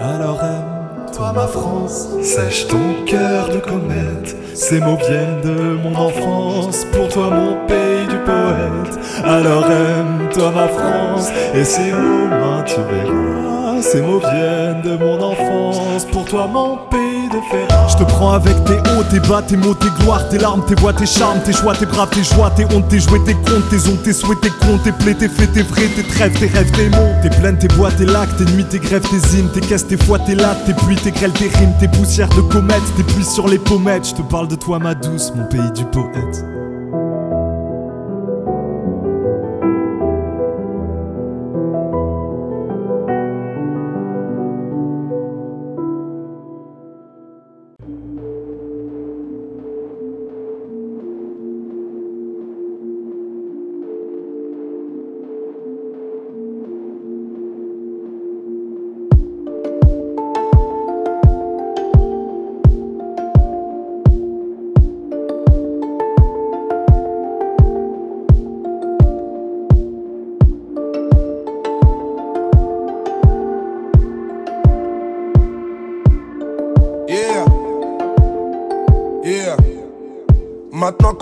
Alors 0.00 0.40
aime-toi 0.42 1.32
ma 1.34 1.46
France, 1.46 2.08
sèche 2.22 2.66
ton 2.66 3.04
cœur 3.06 3.50
de 3.50 3.58
comète. 3.58 4.36
Ces 4.54 4.80
mots 4.80 4.98
viennent 5.08 5.40
de 5.42 5.76
mon 5.82 5.94
enfance, 5.94 6.86
pour 6.92 7.08
toi 7.08 7.30
mon 7.30 7.66
pays 7.66 8.06
du 8.08 8.16
poète. 8.24 8.98
Alors 9.24 9.64
aime-toi 9.70 10.50
ma 10.52 10.68
France, 10.68 11.28
et 11.54 11.64
c'est 11.64 11.92
au 11.92 12.28
moins 12.28 12.62
tu 12.64 12.76
verras. 12.90 13.67
Ces 13.80 14.02
mots 14.02 14.18
viennent 14.18 14.82
de 14.82 14.96
mon 14.96 15.20
enfance, 15.22 16.04
pour 16.12 16.24
toi 16.24 16.46
mon 16.46 16.76
pays 16.90 17.28
de 17.28 17.40
Ferrat. 17.50 17.88
Je 17.88 17.96
te 17.96 18.04
prends 18.04 18.32
avec 18.32 18.52
tes 18.64 18.74
hauts, 18.74 19.04
tes 19.10 19.20
bas, 19.20 19.40
tes 19.40 19.56
mots, 19.56 19.74
tes 19.74 19.88
gloires, 20.00 20.28
tes 20.28 20.38
larmes, 20.38 20.64
tes 20.66 20.74
voix, 20.74 20.92
tes 20.92 21.06
charmes, 21.06 21.40
tes 21.44 21.52
choix, 21.52 21.74
tes 21.74 21.86
bras, 21.86 22.06
tes 22.06 22.22
joies, 22.22 22.50
tes 22.50 22.64
hontes, 22.64 22.88
tes 22.88 22.98
jouets, 22.98 23.22
tes 23.24 23.34
comptes, 23.34 23.68
tes 23.70 23.88
ondes, 23.88 24.02
tes 24.02 24.12
souhaits, 24.12 24.40
tes 24.40 24.50
comptes, 24.50 24.82
tes 24.82 24.92
plaies, 24.92 25.14
tes 25.14 25.28
faits, 25.28 25.52
tes 25.52 25.62
vrais, 25.62 25.86
tes 25.94 26.02
trêves, 26.02 26.38
tes 26.38 26.46
rêves, 26.46 26.70
tes 26.72 26.88
mots. 26.90 27.14
Tes 27.22 27.30
plaines, 27.30 27.58
tes 27.58 27.68
bois, 27.68 27.90
tes 27.92 28.04
lacs, 28.04 28.36
tes 28.36 28.44
nuits, 28.52 28.64
tes 28.64 28.78
grèves, 28.78 29.08
tes 29.08 29.38
hymnes, 29.38 29.50
tes 29.52 29.60
caisses, 29.60 29.86
tes 29.86 29.96
fois, 29.96 30.18
tes 30.18 30.34
lattes, 30.34 30.64
tes 30.66 30.74
pluies, 30.74 30.96
tes 30.96 31.12
grêles, 31.12 31.32
tes 31.32 31.48
rimes, 31.48 31.74
tes 31.78 31.88
poussières 31.88 32.28
de 32.30 32.40
comètes, 32.40 32.82
tes 32.96 33.04
pluies 33.04 33.24
sur 33.24 33.48
les 33.48 33.58
pommettes. 33.58 34.08
Je 34.08 34.14
te 34.14 34.22
parle 34.22 34.48
de 34.48 34.56
toi, 34.56 34.78
ma 34.78 34.94
douce, 34.94 35.32
mon 35.34 35.44
pays 35.44 35.70
du 35.72 35.84
poète. 35.84 36.44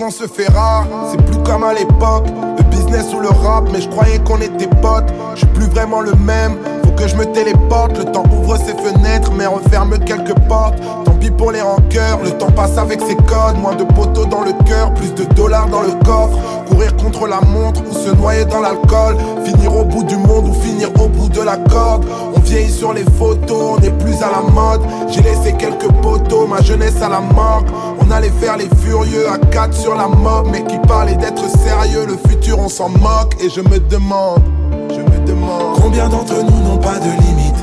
Se 0.09 0.29
fait 0.29 0.49
rare, 0.49 0.87
c'est 1.11 1.21
plus 1.21 1.37
comme 1.43 1.65
à 1.65 1.75
l'époque. 1.75 2.27
Le 2.57 2.63
business 2.71 3.13
ou 3.13 3.19
le 3.19 3.29
rap, 3.29 3.65
mais 3.73 3.81
je 3.81 3.89
croyais 3.89 4.21
qu'on 4.21 4.41
était 4.41 4.69
potes. 4.81 5.13
Je 5.35 5.41
suis 5.41 5.49
plus 5.49 5.67
vraiment 5.67 6.01
le 6.01 6.13
même. 6.15 6.57
Faut 6.85 6.93
que 6.93 7.09
je 7.09 7.17
me 7.17 7.25
téléporte. 7.25 7.99
Le 7.99 8.05
temps 8.05 8.23
ouvre 8.33 8.57
ses 8.57 8.75
fenêtres, 8.75 9.33
mais 9.37 9.47
referme 9.47 9.99
quelques 9.99 10.39
portes. 10.49 10.77
Tant 11.05 11.15
pis 11.15 11.33
pour 11.33 11.51
les 11.51 11.61
rancœurs. 11.61 12.21
Le 12.23 12.31
temps 12.31 12.53
passe 12.53 12.79
avec 12.79 13.01
ses 13.01 13.17
codes. 13.17 13.59
Moins 13.61 13.75
de 13.75 13.83
poteaux 13.83 14.27
dans 14.27 14.43
le 14.43 14.53
cœur, 14.65 14.95
plus 14.95 15.13
de 15.13 15.25
dollars 15.35 15.67
dans 15.67 15.83
le 15.83 15.93
coffre. 16.05 16.39
Courir 16.69 16.97
contre 16.97 17.27
la 17.27 17.41
montre 17.41 17.83
ou 17.91 17.93
se 17.93 18.15
noyer 18.15 18.45
dans 18.45 18.61
l'alcool. 18.61 19.17
Finir 19.45 19.77
au 19.77 19.85
bout 19.85 20.05
du 20.05 20.17
monde 20.17 20.47
ou 20.49 20.55
finir 20.55 20.89
au 21.03 21.09
bout 21.09 21.29
de 21.29 21.43
la 21.43 21.57
corde. 21.57 22.07
On 22.35 22.39
vieillit 22.41 22.71
sur 22.71 22.93
les 22.93 23.05
photos, 23.19 23.77
on 23.77 23.81
n'est 23.81 23.91
plus 23.91 24.23
à 24.23 24.31
la 24.31 24.43
mode. 24.53 24.83
J'ai 25.09 25.23
laissé 25.23 25.53
quelques 25.59 25.91
poteaux, 26.01 26.47
ma 26.47 26.63
jeunesse 26.63 27.03
à 27.03 27.09
la 27.09 27.21
morgue. 27.21 27.67
On 28.07 28.11
allait 28.13 28.31
faire 28.41 28.57
les 28.57 28.69
furieux 28.85 29.29
à 29.29 29.37
4 29.37 29.75
sur 29.75 29.95
la 29.97 30.07
mob, 30.07 30.49
mais 30.53 30.63
qui 30.65 30.79
parlait 30.87 31.17
d'être 31.17 31.49
sérieux. 31.49 32.07
Le 32.07 32.17
futur, 32.29 32.59
on 32.59 32.69
s'en 32.69 32.89
moque 32.89 33.35
et 33.43 33.51
je 33.51 33.61
me 33.61 33.81
demande, 33.81 34.43
je 34.91 35.01
me 35.01 35.27
demande. 35.27 35.75
Combien 35.83 36.09
d'entre 36.09 36.35
nous 36.35 36.63
n'ont 36.63 36.79
pas 36.79 36.99
de 36.99 37.11
limite 37.23 37.57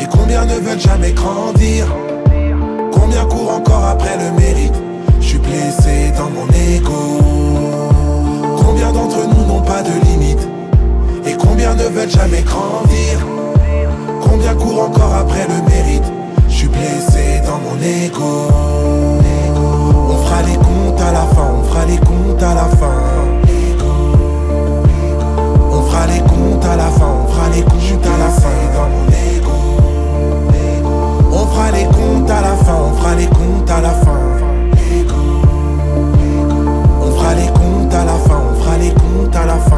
Et 0.00 0.06
combien 0.10 0.46
ne 0.46 0.54
veulent 0.54 0.80
jamais 0.80 1.12
grandir? 1.12 1.86
Combien 2.92 3.24
courent 3.26 3.56
encore 3.56 3.84
après 3.84 4.16
le 4.16 4.40
mérite? 4.40 4.74
Je 5.20 5.26
suis 5.26 5.38
blessé 5.38 6.10
dans 6.16 6.30
mon 6.30 6.46
ego. 6.74 7.20
Combien 8.64 8.92
d'entre 8.92 9.18
nous 9.28 9.46
n'ont 9.46 9.62
pas 9.62 9.82
de 9.82 9.92
limite 10.06 10.48
Et 11.26 11.34
combien 11.36 11.74
ne 11.74 11.84
veulent 11.84 12.10
jamais 12.10 12.42
grandir? 12.42 13.26
Combien 14.22 14.54
courent 14.54 14.84
encore 14.84 15.14
après 15.14 15.46
le 15.48 15.70
mérite? 15.70 16.10
Je 16.48 16.54
suis 16.54 16.68
blessé 16.68 17.42
dans 17.44 17.58
mon 17.58 17.76
ego 17.82 18.99
fera 20.30 20.42
les 20.42 20.56
comptes 20.56 21.00
à 21.00 21.12
la 21.12 21.20
fin, 21.34 21.48
on 21.58 21.64
fera 21.64 21.84
les 21.86 21.96
comptes 21.98 22.42
à 22.42 22.54
la 22.54 22.64
fin. 22.64 22.86
On 25.72 25.82
fera 25.82 26.06
les 26.06 26.20
comptes 26.20 26.64
à 26.64 26.76
la 26.76 26.84
fin, 26.84 27.06
on 27.06 27.28
fera 27.28 27.48
les 27.48 27.62
comptes 27.62 28.06
à 28.06 28.18
la 28.18 28.28
fin. 28.28 28.48
Dans 28.74 28.88
mon 28.88 29.06
ego 29.10 29.58
On 31.32 31.46
fera 31.46 31.70
les 31.72 31.84
comptes 31.84 32.30
à 32.30 32.40
la 32.42 32.56
fin, 32.64 32.76
on 32.80 32.96
fera 32.96 33.14
les 33.16 33.26
comptes 33.26 33.70
à 33.70 33.80
la 33.80 33.90
fin. 33.90 34.20
On 37.02 37.10
fera 37.10 37.34
les 37.34 37.46
comptes 37.48 37.59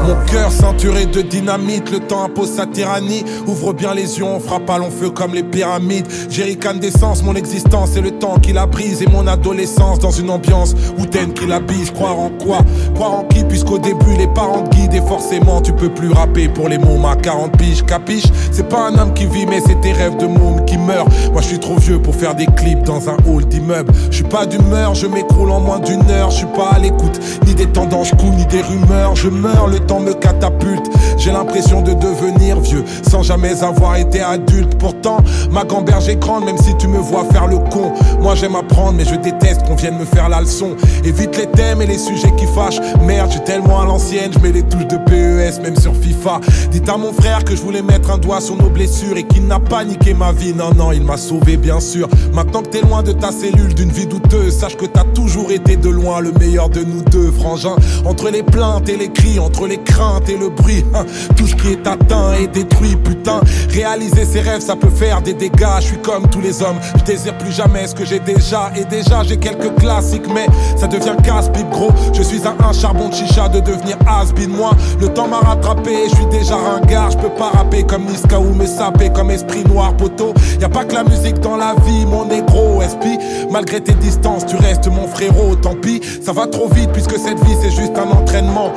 Mon 0.04 0.16
cœur 0.26 0.50
ceinturé 0.50 1.06
de 1.06 1.22
dynamite, 1.22 1.90
le 1.92 2.00
temps 2.00 2.24
impose 2.24 2.50
sa 2.50 2.66
tyrannie. 2.66 3.24
Ouvre 3.46 3.72
bien 3.72 3.94
les 3.94 4.18
yeux, 4.18 4.24
on 4.24 4.40
frappe 4.40 4.68
à 4.68 4.78
long 4.78 4.90
feu 4.90 5.10
comme 5.10 5.34
les 5.34 5.44
pyramides. 5.44 6.06
Jerrycan 6.28 6.74
d'essence, 6.74 7.22
mon 7.22 7.34
existence 7.34 7.96
et 7.96 8.00
le 8.00 8.10
temps 8.10 8.38
qui 8.40 8.52
la 8.52 8.66
brise. 8.66 9.02
Et 9.02 9.06
mon 9.06 9.26
adolescence 9.28 10.00
dans 10.00 10.10
une 10.10 10.30
ambiance 10.30 10.74
hautaine 10.98 11.32
qui 11.32 11.46
la 11.46 11.60
bise. 11.60 11.92
Croire 11.92 12.18
en 12.18 12.30
quoi? 12.30 12.58
Croire 12.94 13.12
en 13.12 13.24
qui? 13.24 13.44
Puisqu'au 13.44 13.78
début, 13.78 14.16
les 14.18 14.26
parents 14.26 14.62
te 14.62 14.74
guident 14.74 14.94
et 14.94 15.06
forcément, 15.06 15.60
tu 15.60 15.72
peux 15.72 15.90
plus 15.90 16.10
rapper 16.10 16.48
pour 16.48 16.68
les 16.68 16.78
mômes 16.78 17.04
à 17.04 17.14
40 17.14 17.56
piges. 17.56 17.84
Capiche? 17.84 18.26
C'est 18.50 18.68
pas 18.68 18.88
un 18.88 18.98
homme 18.98 19.14
qui 19.14 19.26
vit, 19.26 19.46
mais 19.46 19.60
c'est 19.64 19.80
tes 19.80 19.92
rêves 19.92 20.16
de 20.16 20.26
môme 20.26 20.64
qui 20.64 20.76
meurent. 20.76 21.08
Moi, 21.32 21.40
je 21.40 21.46
suis 21.46 21.60
trop 21.60 21.76
vieux 21.76 22.00
pour 22.00 22.16
faire 22.16 22.34
des 22.34 22.46
clips 22.46 22.82
dans 22.82 23.08
un 23.08 23.16
hall 23.28 23.44
d'immeuble. 23.44 23.92
Je 24.10 24.16
suis 24.16 24.24
pas 24.24 24.44
d'humeur, 24.46 24.94
je 24.94 25.06
m'écroule 25.06 25.50
en 25.50 25.60
moins 25.60 25.78
d'une 25.78 26.10
heure. 26.10 26.30
Je 26.30 26.38
suis 26.38 26.46
pas 26.46 26.70
à 26.74 26.78
l'écoute 26.80 27.20
ni 27.46 27.54
des 27.54 27.66
tendances 27.66 28.10
coups, 28.10 28.36
ni 28.36 28.46
des 28.46 28.62
rumeurs. 28.62 29.14
Je 29.14 29.28
meurs, 29.28 29.51
le 29.66 29.78
temps 29.80 30.00
me 30.00 30.12
catapulte. 30.12 30.90
J'ai 31.18 31.32
l'impression 31.32 31.82
de 31.82 31.92
devenir 31.92 32.60
vieux 32.60 32.84
sans 33.08 33.22
jamais 33.22 33.62
avoir 33.62 33.96
été 33.96 34.20
adulte. 34.20 34.76
Pourtant, 34.78 35.18
ma 35.50 35.64
gamberge 35.64 36.08
est 36.08 36.16
grande, 36.16 36.44
même 36.44 36.58
si 36.58 36.76
tu 36.76 36.88
me 36.88 36.98
vois 36.98 37.24
faire 37.32 37.46
le 37.46 37.58
con. 37.58 37.92
Moi, 38.20 38.34
j'aime 38.34 38.56
apprendre, 38.56 38.94
mais 38.96 39.04
je 39.04 39.14
déteste 39.14 39.64
qu'on 39.66 39.74
vienne 39.74 39.98
me 39.98 40.04
faire 40.04 40.28
la 40.28 40.40
leçon. 40.40 40.70
Évite 41.04 41.36
les 41.36 41.46
thèmes 41.46 41.82
et 41.82 41.86
les 41.86 41.98
sujets 41.98 42.32
qui 42.36 42.46
fâchent. 42.46 42.80
Merde, 43.06 43.28
je 43.28 43.36
suis 43.36 43.44
tellement 43.44 43.80
à 43.80 43.84
l'ancienne, 43.84 44.32
je 44.32 44.38
mets 44.38 44.52
les 44.52 44.62
touches 44.62 44.88
de 44.88 44.96
PES, 44.96 45.62
même 45.62 45.76
sur 45.76 45.94
FIFA. 45.94 46.40
Dites 46.70 46.88
à 46.88 46.96
mon 46.96 47.12
frère 47.12 47.44
que 47.44 47.54
je 47.54 47.62
voulais 47.62 47.82
mettre 47.82 48.10
un 48.10 48.18
doigt 48.18 48.40
sur 48.40 48.56
nos 48.56 48.70
blessures 48.70 49.16
et 49.16 49.24
qu'il 49.24 49.46
n'a 49.46 49.60
pas 49.60 49.84
niqué 49.84 50.14
ma 50.14 50.32
vie. 50.32 50.54
Non, 50.54 50.72
non, 50.74 50.92
il 50.92 51.02
m'a 51.02 51.16
sauvé, 51.16 51.56
bien 51.56 51.80
sûr. 51.80 52.08
Maintenant 52.32 52.62
que 52.62 52.68
t'es 52.68 52.80
loin 52.80 53.02
de 53.02 53.12
ta 53.12 53.30
cellule, 53.32 53.74
d'une 53.74 53.90
vie 53.90 54.06
douteuse, 54.06 54.56
sache 54.56 54.76
que 54.76 54.86
t'as 54.86 55.04
toujours 55.14 55.50
été 55.50 55.76
de 55.76 55.88
loin 55.88 56.20
le 56.20 56.32
meilleur 56.32 56.68
de 56.68 56.80
nous 56.80 57.02
deux, 57.02 57.30
frangin. 57.30 57.76
Entre 58.04 58.30
les 58.30 58.42
plaintes 58.42 58.88
et 58.88 58.96
les 58.96 59.10
cris, 59.10 59.31
entre 59.38 59.66
les 59.66 59.78
craintes 59.78 60.28
et 60.28 60.36
le 60.36 60.48
bruit, 60.48 60.84
hein, 60.94 61.04
tout 61.36 61.46
ce 61.46 61.54
qui 61.54 61.72
est 61.72 61.86
atteint 61.86 62.32
est 62.34 62.48
détruit, 62.48 62.96
putain. 62.96 63.40
Réaliser 63.70 64.24
ses 64.24 64.40
rêves, 64.40 64.60
ça 64.60 64.76
peut 64.76 64.90
faire 64.90 65.22
des 65.22 65.34
dégâts. 65.34 65.80
Je 65.80 65.86
suis 65.86 65.98
comme 65.98 66.28
tous 66.28 66.40
les 66.40 66.62
hommes, 66.62 66.78
je 66.98 67.04
désire 67.04 67.36
plus 67.38 67.52
jamais 67.52 67.86
ce 67.86 67.94
que 67.94 68.04
j'ai 68.04 68.20
déjà. 68.20 68.70
Et 68.76 68.84
déjà, 68.84 69.22
j'ai 69.22 69.36
quelques 69.36 69.74
classiques, 69.76 70.28
mais 70.34 70.46
ça 70.76 70.86
devient 70.86 71.16
casse-pipe, 71.24 71.70
gros. 71.70 71.90
Je 72.12 72.22
suis 72.22 72.42
à 72.46 72.54
un 72.66 72.72
charbon 72.72 73.08
de 73.08 73.14
chicha 73.14 73.48
de 73.48 73.60
devenir 73.60 73.96
has 74.06 74.32
Moi, 74.48 74.70
le 75.00 75.08
temps 75.08 75.28
m'a 75.28 75.38
rattrapé, 75.38 76.08
je 76.08 76.14
suis 76.16 76.26
déjà 76.26 76.56
ringard. 76.56 77.10
Je 77.10 77.18
peux 77.18 77.30
pas 77.30 77.50
rapper 77.50 77.84
comme 77.84 78.04
Niska 78.04 78.38
ou 78.38 78.54
me 78.54 78.66
saper 78.66 79.10
comme 79.10 79.30
esprit 79.30 79.64
noir, 79.64 79.96
poteau. 79.96 80.34
Y 80.60 80.64
a 80.64 80.68
pas 80.68 80.84
que 80.84 80.94
la 80.94 81.04
musique 81.04 81.40
dans 81.40 81.56
la 81.56 81.74
vie, 81.86 82.06
mon 82.06 82.26
négro, 82.26 82.82
SP. 82.82 83.18
Malgré 83.50 83.80
tes 83.80 83.94
distances, 83.94 84.46
tu 84.46 84.56
restes 84.56 84.88
mon 84.88 85.06
frérot, 85.06 85.56
tant 85.56 85.74
pis. 85.74 86.00
Ça 86.24 86.32
va 86.32 86.46
trop 86.46 86.68
vite 86.68 86.90
puisque 86.92 87.18
cette 87.18 87.38
vie 87.44 87.56
c'est 87.62 87.70
juste 87.70 87.96
un 87.96 88.10
entraînement. 88.10 88.72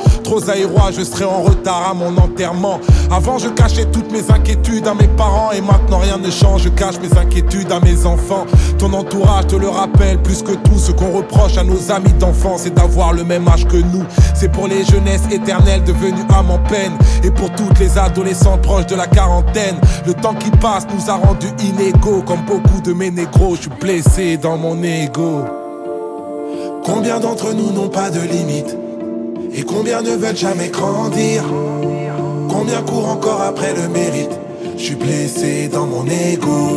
Je 0.92 1.04
serai 1.04 1.26
en 1.26 1.42
retard 1.42 1.90
à 1.90 1.94
mon 1.94 2.16
enterrement. 2.18 2.80
Avant, 3.12 3.38
je 3.38 3.50
cachais 3.50 3.86
toutes 3.86 4.12
mes 4.12 4.30
inquiétudes 4.32 4.88
à 4.88 4.94
mes 4.94 5.08
parents 5.08 5.52
et 5.52 5.62
maintenant 5.62 6.00
rien 6.00 6.18
ne 6.18 6.30
change. 6.30 6.64
Je 6.64 6.70
cache 6.70 6.96
mes 7.00 7.18
inquiétudes 7.18 7.72
à 7.72 7.80
mes 7.80 8.06
enfants. 8.06 8.46
Ton 8.78 8.94
entourage 8.94 9.48
te 9.48 9.56
le 9.56 9.70
rappelle 9.70 10.22
plus 10.22 10.44
que 10.44 10.52
tout. 10.52 10.78
Ce 10.78 10.92
qu'on 10.92 11.12
reproche 11.12 11.58
à 11.58 11.64
nos 11.64 11.92
amis 11.92 12.14
d'enfance, 12.14 12.62
c'est 12.64 12.74
d'avoir 12.74 13.14
le 13.14 13.24
même 13.24 13.48
âge 13.48 13.66
que 13.66 13.78
nous. 13.78 14.04
C'est 14.36 14.52
pour 14.52 14.68
les 14.68 14.84
jeunesses 14.86 15.24
éternelles 15.32 15.84
devenues 15.84 16.26
âmes 16.38 16.52
en 16.52 16.60
peine 16.60 16.94
et 17.24 17.32
pour 17.32 17.50
toutes 17.52 17.80
les 17.80 17.98
adolescentes 17.98 18.62
proches 18.62 18.88
de 18.88 18.96
la 18.96 19.08
quarantaine. 19.08 19.78
Le 20.06 20.14
temps 20.14 20.36
qui 20.36 20.52
passe 20.52 20.86
nous 20.94 21.10
a 21.10 21.16
rendus 21.16 21.54
inégaux 21.60 22.22
comme 22.22 22.46
beaucoup 22.46 22.82
de 22.82 22.94
mes 22.94 23.10
négros. 23.10 23.56
Je 23.56 23.62
suis 23.62 23.72
blessé 23.82 24.38
dans 24.38 24.58
mon 24.58 24.82
ego. 24.84 25.44
Combien 26.84 27.20
d'entre 27.20 27.52
nous 27.54 27.72
n'ont 27.72 27.90
pas 27.90 28.12
de 28.12 28.20
limite 28.20 28.78
Et 29.58 29.64
combien 29.64 30.02
ne 30.02 30.12
veulent 30.12 30.36
jamais 30.36 30.68
grandir? 30.68 31.42
Combien 32.50 32.82
courent 32.82 33.08
encore 33.08 33.42
après 33.42 33.74
le 33.74 33.88
mérite? 33.88 34.38
Je 34.78 34.84
suis 34.84 34.96
blessé 34.96 35.70
dans 35.70 35.86
mon 35.86 36.06
ego. 36.06 36.76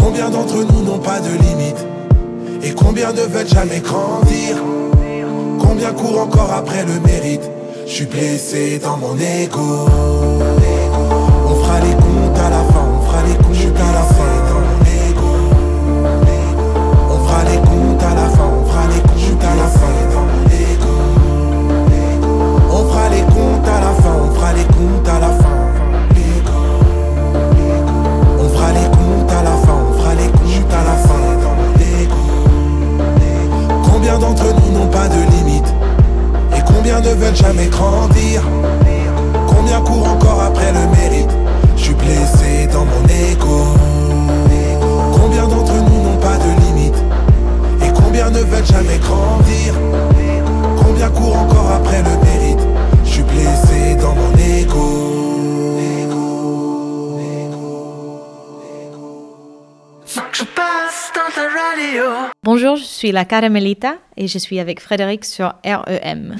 Combien 0.00 0.30
d'entre 0.30 0.56
nous 0.56 0.82
n'ont 0.82 0.98
pas 0.98 1.20
de 1.20 1.28
limite 1.28 1.86
Et 2.62 2.72
combien 2.72 3.12
ne 3.12 3.20
veulent 3.20 3.46
jamais 3.46 3.80
grandir? 3.80 4.56
Combien 5.60 5.92
courent 5.92 6.22
encore 6.22 6.54
après 6.56 6.86
le 6.86 7.00
mérite? 7.06 7.50
Je 7.86 7.92
suis 7.92 8.06
blessé 8.06 8.78
dans 8.78 8.96
mon 8.96 9.14
ego. 9.18 9.86
On 11.48 11.54
fera 11.54 11.80
les 11.80 11.94
comptes 11.96 12.38
à 12.38 12.48
la 12.48 12.64
fin 12.72 12.86
On 12.96 13.02
fera 13.06 13.22
les 13.28 13.34
comptes 13.34 13.76
à 13.76 13.92
la 13.92 14.02
fin 14.02 14.24
On 17.10 17.18
fera 17.26 17.44
les 17.44 17.58
comptes 17.58 17.75
les 23.16 23.22
comptes 23.22 23.68
à 23.68 23.80
la 23.80 23.92
fin 24.02 24.14
On 24.24 24.34
fera 24.34 24.52
les 24.52 24.64
comptes 24.64 25.08
à 25.08 25.20
la 25.20 25.28
fin. 25.28 25.56
On 28.38 28.48
fera 28.48 28.72
les 28.72 28.86
à 29.36 29.42
la 29.42 29.56
fin 29.56 29.76
Combien 33.84 34.18
d'entre 34.18 34.44
nous 34.44 34.78
n'ont 34.78 34.86
pas 34.88 35.08
de 35.08 35.20
limite 35.36 35.74
Et 36.56 36.60
combien 36.66 37.00
ne 37.00 37.08
veulent 37.08 37.34
jamais 37.34 37.66
grandir? 37.66 38.42
Combien 39.48 39.80
courent 39.80 40.08
encore 40.08 40.42
après 40.42 40.72
le 40.72 40.96
mérite? 40.96 41.30
Je 41.76 41.82
suis 41.82 41.94
blessé 41.94 42.68
dans 42.72 42.84
mon 42.84 43.04
ego 43.08 43.64
Combien 45.12 45.48
d'entre 45.48 45.74
nous 45.74 46.02
n'ont 46.04 46.18
pas 46.18 46.36
de 46.36 46.50
limite 46.66 47.02
Et 47.82 47.92
combien 47.92 48.30
ne 48.30 48.38
veulent 48.38 48.66
jamais 48.66 48.98
grandir? 48.98 49.74
Combien 50.82 51.08
courent 51.10 51.38
encore 51.38 51.72
après 51.76 51.98
le 51.98 52.10
mérite 52.10 52.25
blessé 53.86 53.96
dans 53.96 54.14
mon 54.14 54.32
ego 54.32 54.92
Je 60.32 60.44
passe 60.44 61.12
dans 61.14 61.32
ta 61.34 61.42
radio. 61.42 62.04
Bonjour, 62.42 62.76
je 62.76 62.84
suis 62.84 63.12
la 63.12 63.24
Caramelita 63.24 63.94
et 64.16 64.26
je 64.26 64.38
suis 64.38 64.60
avec 64.60 64.80
Frédéric 64.80 65.24
sur 65.24 65.54
REM. 65.64 66.36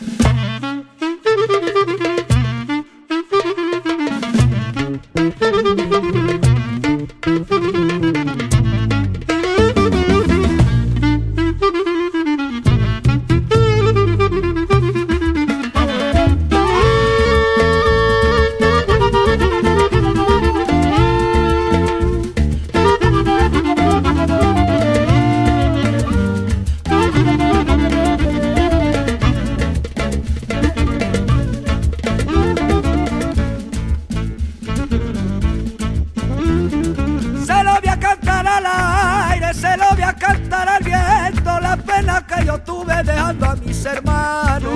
Dejando 43.16 43.46
a 43.46 43.56
mis 43.56 43.84
hermanos. 43.84 44.74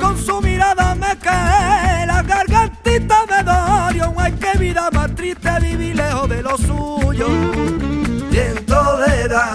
Con 0.00 0.16
su 0.16 0.40
mirada 0.40 0.94
me 0.94 1.16
cae, 1.18 2.06
la 2.06 2.22
gargantita 2.22 3.16
me 3.30 3.42
dolió, 3.42 4.14
ay 4.16 4.32
qué 4.40 4.58
vida 4.58 4.88
más 4.92 5.12
triste 5.16 5.50
vivir 5.60 5.96
lejos 5.96 6.28
de 6.28 6.42
lo 6.42 6.56
suyo. 6.56 7.26
Viento 8.30 8.98
le 9.04 9.28
da, 9.28 9.54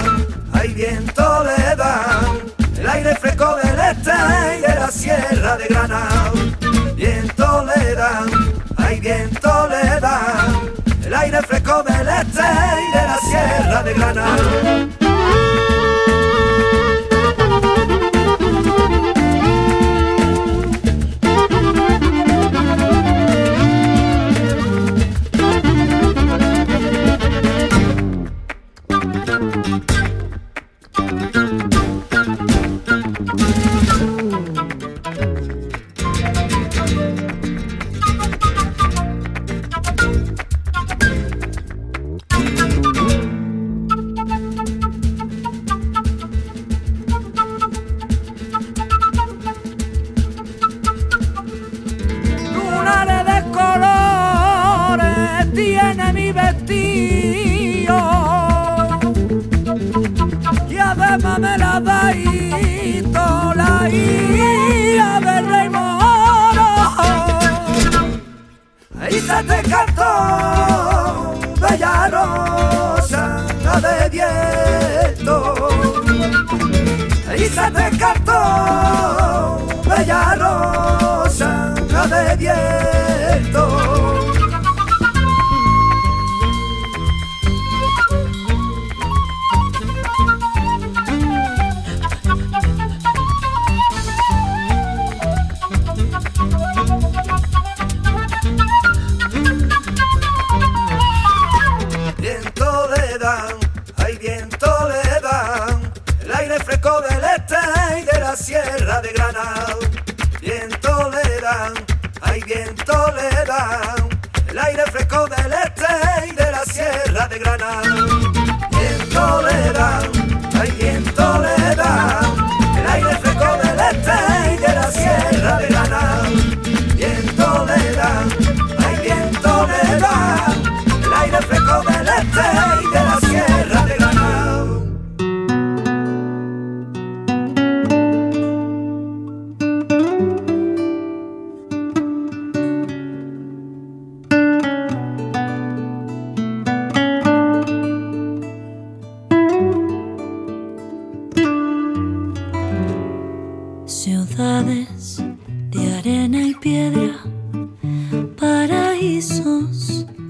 ay 0.54 0.74
viento 0.74 1.44
le 1.46 1.76
da, 1.76 2.22
el 2.78 2.90
aire 2.90 3.16
fresco 3.16 3.56
del 3.64 3.80
este 3.80 4.18
y 4.58 4.62
de 4.62 4.76
la 4.76 4.92
sierra 4.92 5.58
de 5.58 5.68
Granada. 5.68 6.32
Viento 6.96 7.66
le 7.66 7.96
da, 7.96 8.26
ay 8.78 9.00
viento 9.00 9.68
le 9.70 10.00
da, 10.02 10.20
el 11.06 11.14
aire 11.14 11.42
fresco 11.42 11.84
del 11.84 12.08
este 12.08 12.48
y 12.86 12.98
de 12.98 13.04
la 13.12 13.18
sierra 13.30 13.84
de 13.84 13.94
Granada. 13.94 14.97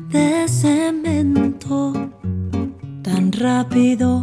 de 0.10 0.48
cemento 0.48 1.94
tan 3.04 3.32
rápido 3.32 4.17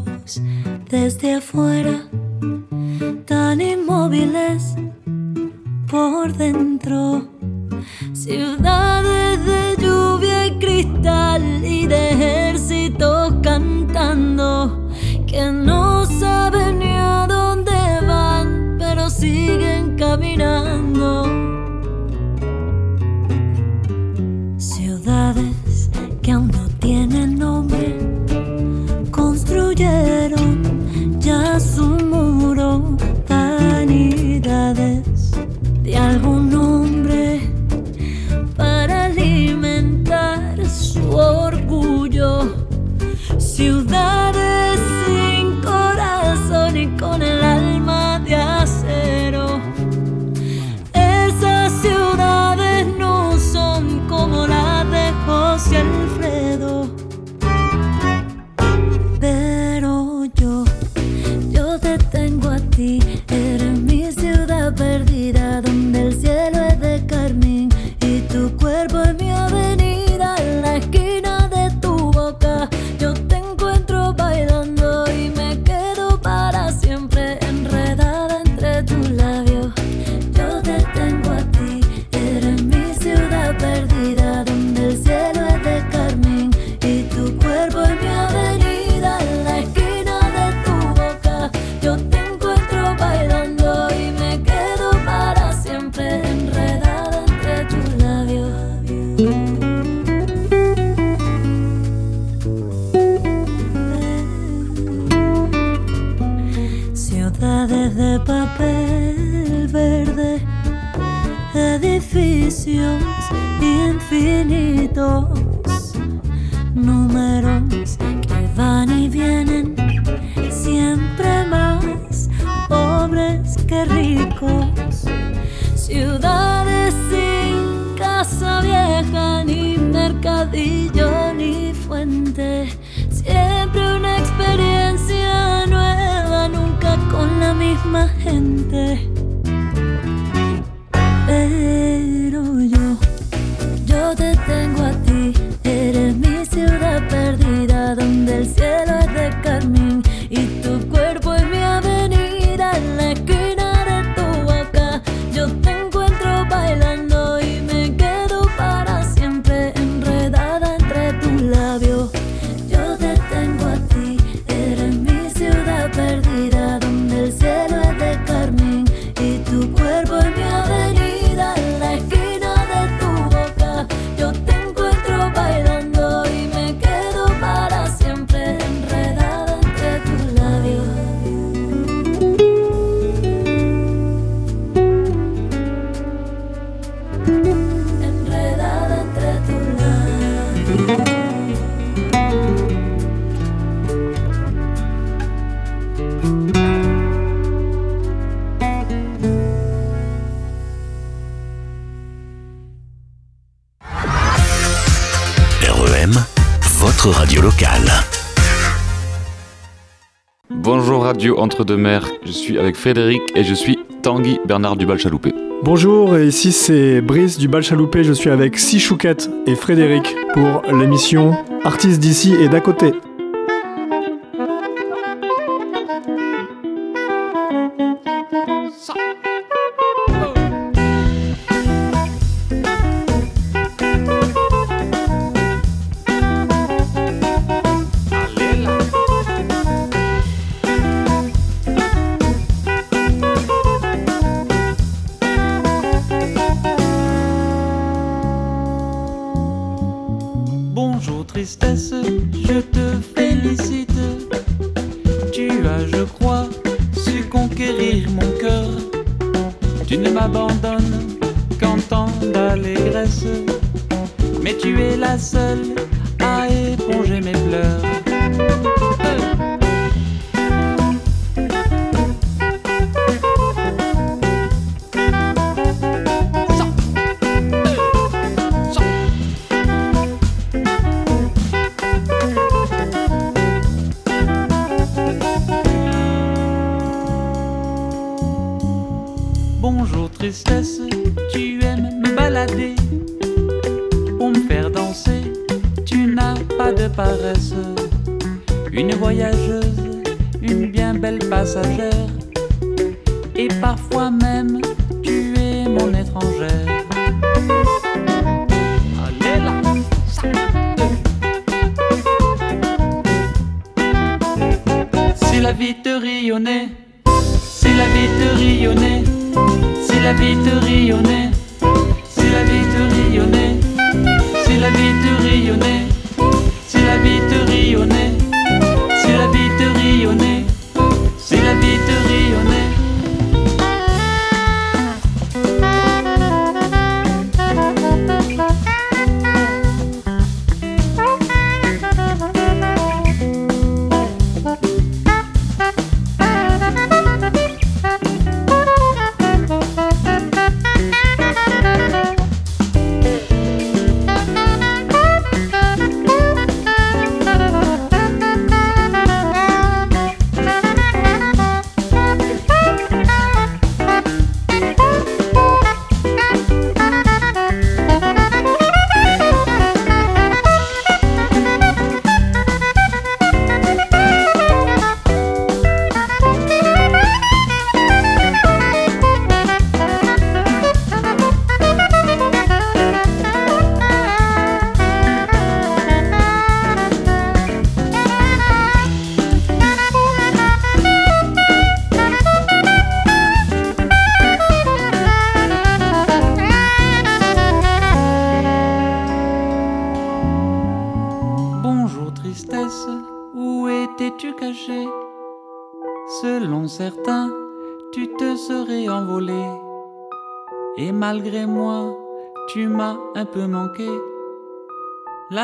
Entre-deux-Mers. 211.31 212.11
Je 212.25 212.33
suis 212.33 212.59
avec 212.59 212.77
Frédéric 212.77 213.23
et 213.35 213.45
je 213.45 213.55
suis 213.55 213.79
Tanguy 214.03 214.39
Bernard 214.47 214.77
Dubal-Chaloupé. 214.77 215.33
Bonjour, 215.63 216.19
ici 216.19 216.53
c'est 216.53 217.01
Brice 217.01 217.39
Dubal-Chaloupé. 217.39 218.05
Je 218.05 218.13
suis 218.13 218.31
avec 218.31 218.59
Sichouquette 218.59 219.31
et 219.47 219.55
Frédéric 219.55 220.15
pour 220.35 220.63
l'émission 220.73 221.37
Artistes 221.65 222.01
d'ici 222.01 222.35
et 222.35 222.49
d'à 222.49 222.61
côté. 222.61 222.93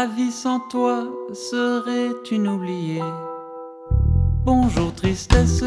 La 0.00 0.06
vie 0.06 0.32
sans 0.32 0.60
toi 0.60 1.04
serait 1.34 2.14
une 2.30 2.48
oubliée. 2.48 3.02
Bonjour 4.46 4.94
tristesse, 4.94 5.59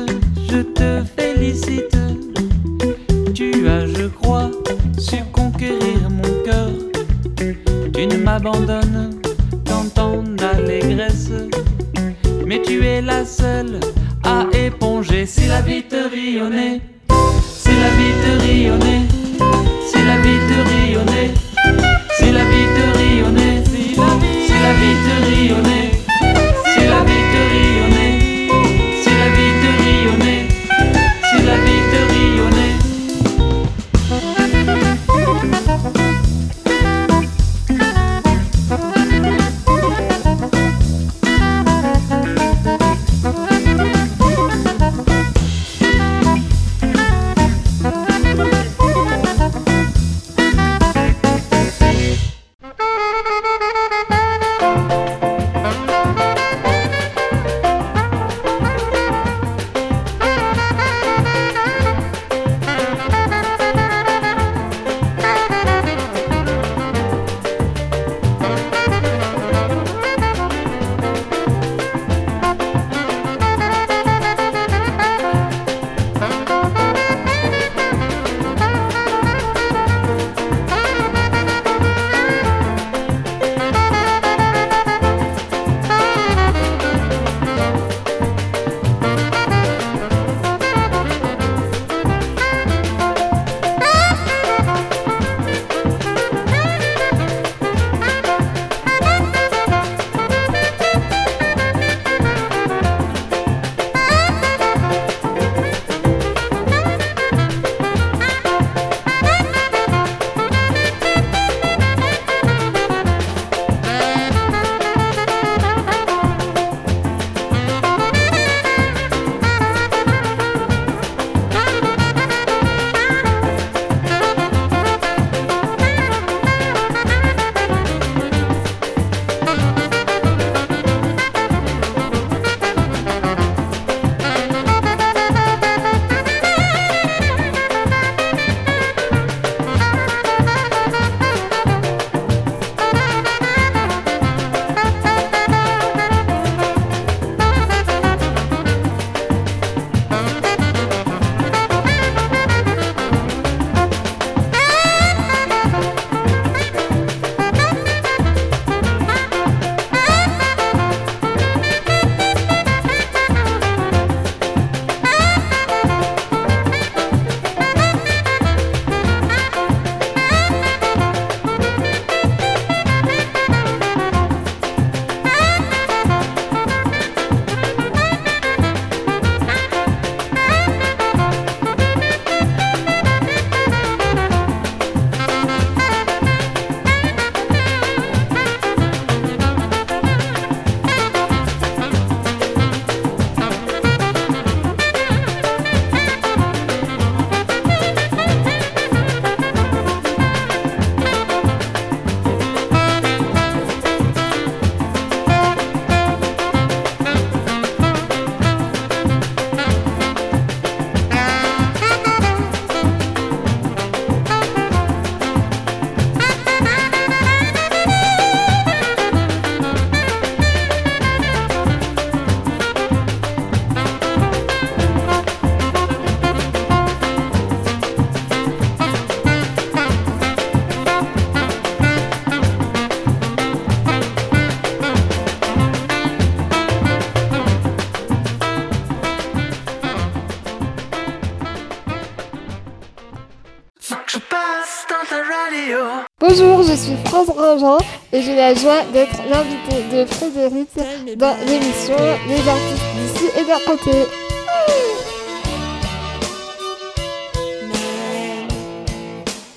je 246.73 246.77
suis 246.77 246.95
France 247.05 247.27
Grandjean 247.27 247.77
et 248.11 248.21
j'ai 248.23 248.35
la 248.35 248.55
joie 248.55 248.81
d'être 248.91 249.21
l'invité 249.29 249.83
de 249.95 250.05
Frédéric 250.05 250.69
dans 251.17 251.35
l'émission 251.45 251.95
Les 252.27 252.49
artistes 252.49 252.83
d'ici 252.95 253.25
et 253.37 253.45
d'à 253.45 253.59
côté. 253.59 253.91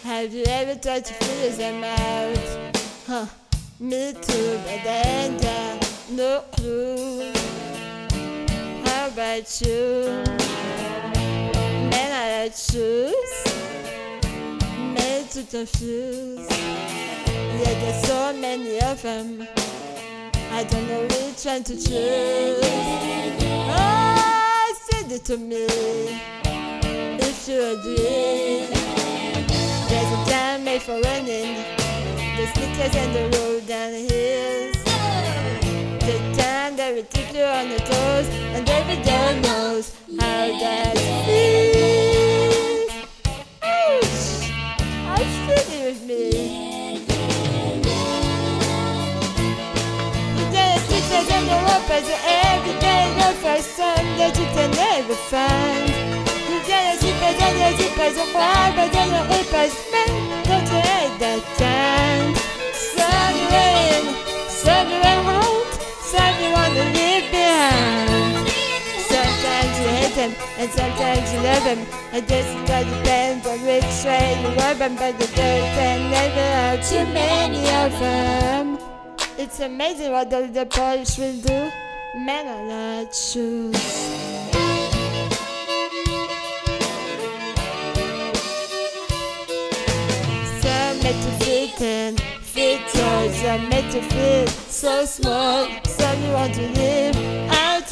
Have 0.05 0.35
you 0.35 0.45
ever 0.47 0.75
tried 0.79 1.05
to 1.07 1.15
figure 1.25 1.57
them 1.57 1.85
out? 1.85 2.39
Huh. 3.09 3.27
Me 3.81 4.13
too, 4.13 4.59
but 4.67 4.85
then 4.85 5.37
uh, 5.43 5.79
no 6.11 6.43
clue. 6.53 7.33
How 8.85 9.07
about 9.07 9.61
you? 9.63 10.23
Men 11.91 12.13
I 12.13 12.43
like 12.43 12.53
shoes, 12.53 13.15
made 13.45 13.46
to 15.37 15.43
confuse. 15.43 16.49
Yeah, 16.49 17.75
there's 17.81 18.07
so 18.07 18.33
many 18.33 18.81
of 18.81 19.03
them. 19.03 19.47
I 20.51 20.65
don't 20.65 20.89
know 20.89 21.03
which 21.03 21.45
one 21.45 21.63
to 21.63 21.75
choose. 21.75 22.65
Oh, 23.69 24.77
send 24.89 25.13
it 25.13 25.27
to 25.27 25.37
me 25.37 25.67
if 27.21 27.47
you 27.47 27.63
agree. 27.63 28.65
There's 29.91 30.11
a 30.11 30.31
time 30.31 30.65
made 30.65 30.81
for 30.81 30.99
running. 31.03 31.57
The 32.37 32.47
sneakers 32.55 32.97
and 32.97 33.15
the 33.15 33.37
road 33.37 33.67
down 33.67 33.93
the 33.93 34.05
hills. 34.09 34.77
The 36.01 36.17
time 36.41 36.79
that 36.79 36.95
will 36.95 37.05
keep 37.11 37.35
you 37.35 37.45
on 37.45 37.69
your 37.69 37.81
toes, 37.81 38.27
and 38.57 38.67
every 38.71 38.97
girl 39.05 39.35
knows 39.43 39.95
how 40.19 40.47
that 40.61 40.97
feels. 41.27 42.16
me. 46.07 46.31
Today 50.39 50.75
is 50.77 50.85
Tuesday 50.87 51.35
and 51.35 51.47
the 51.51 51.59
rappers 51.67 52.09
every 52.47 52.79
day. 52.79 53.05
The 53.19 53.35
first 53.43 53.77
time 53.77 54.07
that 54.19 54.39
you 54.39 54.47
can 54.55 54.71
never 54.71 55.15
find. 55.31 55.91
Today 56.47 56.95
is 56.95 57.03
zippers 57.03 57.39
and 57.47 57.57
the 57.59 57.71
zippers 57.83 58.17
are 58.23 58.31
fly, 58.31 58.73
but 58.77 58.93
then 58.93 59.09
the 59.11 59.23
hippers, 59.35 59.75
man, 59.91 60.11
don't 60.47 60.69
you 60.71 60.81
hate 60.81 61.17
that 61.23 61.43
time? 61.59 62.35
Some 62.95 63.39
rain, 63.55 64.05
some 64.49 64.89
rain 65.03 65.21
hot, 65.27 65.71
some 66.11 66.35
you 66.43 66.51
wanna 66.53 66.85
leave 66.95 67.31
behind. 67.31 68.06
You 70.27 70.33
them, 70.33 70.43
and 70.59 70.71
sometimes 70.73 71.33
you 71.33 71.41
love 71.41 71.65
them. 71.65 71.87
It 72.13 72.31
all 72.33 72.85
depends 72.85 73.47
on 73.47 73.61
which 73.63 74.05
way 74.05 74.43
you 74.43 74.49
rub 74.59 74.79
them, 74.79 74.97
but 74.97 75.19
the 75.19 75.27
dirt 75.27 75.39
and 75.39 76.11
never 76.11 76.41
have 76.41 76.89
too 76.89 77.05
many 77.13 77.61
of 77.85 77.93
them. 78.01 78.79
It's 79.39 79.61
amazing 79.61 80.11
what 80.13 80.33
all 80.33 80.47
the 80.49 80.67
polish 80.67 81.19
will 81.19 81.37
do. 81.41 81.71
Men 82.17 82.47
are 82.49 83.03
not 83.05 83.15
shoes. 83.15 83.77
Some 90.61 90.99
made 91.03 91.23
to 91.23 91.31
fit 91.45 91.81
in, 91.81 92.17
fit 92.41 92.81
yours. 92.95 93.37
Some 93.37 93.69
made 93.69 93.91
to 93.93 94.03
feel 94.03 94.47
so 94.49 95.05
small. 95.05 95.69
Some 95.85 96.23
you 96.23 96.33
want 96.33 96.55
to 96.55 96.69
live 96.73 97.17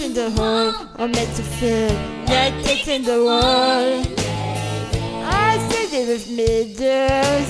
in 0.05 0.13
the 0.13 0.31
hole, 0.33 0.75
I'm 0.97 1.13
meant 1.13 1.35
to 1.37 1.43
feel 1.43 1.89
that 2.29 2.53
it's 2.67 2.87
in 2.87 3.05
the 3.05 3.25
wall. 3.25 4.05
I 5.25 5.57
said 5.69 5.93
it 5.97 6.09
with 6.09 6.29
me, 6.29 6.75
there's. 6.77 7.49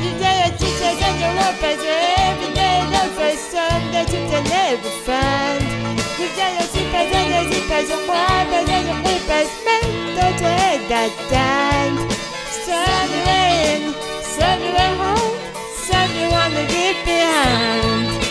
Today 0.00 0.38
I 0.46 0.50
teach 0.56 0.80
us 0.88 0.98
and 1.06 1.16
the 1.20 1.28
lovers, 1.40 1.82
every 2.24 2.50
day 2.54 2.78
lovers, 2.88 3.40
some 3.52 3.84
that 3.92 4.08
you 4.08 4.22
can 4.32 4.44
never 4.48 4.92
find. 5.04 5.60
Today 6.16 6.56
I 6.56 6.64
see 6.72 6.88
as 7.00 7.12
and 7.20 7.30
the 7.36 7.40
zippers, 7.52 7.88
and 7.92 8.04
wipers 8.08 8.68
and 8.76 8.86
the 8.88 8.96
whippers, 9.04 9.50
meant 9.66 10.40
to 10.40 10.48
head 10.56 10.80
that 10.88 11.12
time. 11.28 11.96
Some 12.64 13.12
rain, 13.28 13.92
some 14.24 14.62
rain 14.74 15.45
you 16.56 16.94
wanna. 17.06 18.22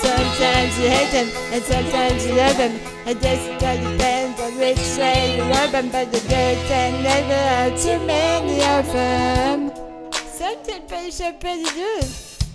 Sometimes 0.00 0.78
you 0.78 0.88
hate 0.88 1.12
them, 1.12 1.28
and 1.52 1.62
sometimes 1.62 2.26
you 2.26 2.34
love 2.34 2.56
them. 2.56 2.74
It 3.06 3.24
all 3.62 3.76
depends 3.76 4.40
on 4.40 4.58
which 4.58 4.98
way 4.98 5.36
you 5.36 5.42
rub 5.44 5.70
them, 5.70 5.88
but 5.90 6.10
the 6.12 6.20
dirt 6.20 6.70
and 6.70 7.02
never 7.02 7.34
have 7.34 7.80
too 7.80 7.98
many 8.06 8.62
of 8.64 8.86
them. 8.92 9.72
Something 10.12 10.82
pretty 10.86 11.10
sure 11.10 11.32
pretty 11.34 11.64
good. 11.64 12.06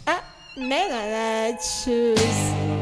Ah, 0.08 0.24
man, 0.58 0.92
I 0.92 1.50
like 1.52 1.62
shoes. 1.62 2.81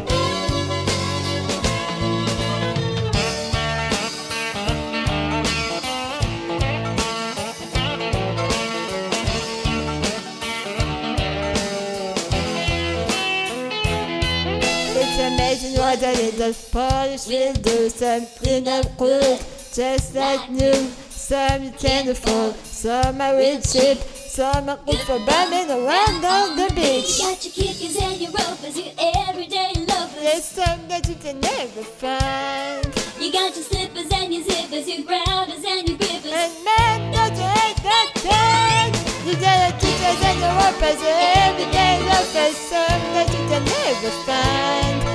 Amazing 15.33 15.79
what 15.79 16.01
a 16.01 16.11
little 16.11 16.53
polish 16.71 17.27
will 17.27 17.53
do. 17.53 17.89
Some 17.89 18.25
clean 18.37 18.67
up 18.67 18.85
quick, 18.97 19.39
just 19.73 20.15
like 20.15 20.49
new. 20.49 20.89
Some 21.09 21.73
afford, 22.09 22.55
some 22.65 23.21
are 23.21 23.37
real 23.37 23.61
cheap. 23.61 23.99
Some 24.29 24.69
are 24.69 24.79
good 24.85 24.99
for 24.99 25.19
bumming 25.25 25.69
around 25.69 26.25
on 26.25 26.55
the 26.55 26.71
beach. 26.73 27.19
You 27.19 27.25
got 27.25 27.45
your 27.45 27.53
kickers 27.53 27.97
and 28.01 28.21
your 28.21 28.31
ropers, 28.31 28.77
your 28.77 28.93
everyday 29.27 29.73
lovers. 29.85 30.21
There's 30.21 30.45
some 30.45 30.87
that 30.87 31.07
you 31.07 31.15
can 31.15 31.39
never 31.39 31.83
find. 31.83 32.85
You 33.19 33.31
got 33.31 33.53
your 33.53 33.65
slippers 33.65 34.09
and 34.11 34.33
your 34.33 34.43
zippers, 34.43 34.87
your 34.87 35.05
grounders 35.05 35.63
and 35.65 35.87
your 35.89 35.97
grippers. 35.97 36.31
And 36.31 36.53
man, 36.65 37.11
don't 37.13 37.35
you 37.35 37.49
hate 37.61 37.81
that 37.83 38.09
kind? 38.15 38.93
You 39.27 39.35
got 39.35 39.57
your 39.69 39.75
kickers 39.81 40.21
and 40.25 40.39
your 40.39 40.53
ropers, 40.57 41.01
your 41.01 41.17
everyday 41.45 41.99
lovers. 42.07 42.55
Some 42.55 43.01
that 43.13 43.27
you 43.29 43.43
can 43.49 43.63
never 43.65 44.09
find. 44.25 45.08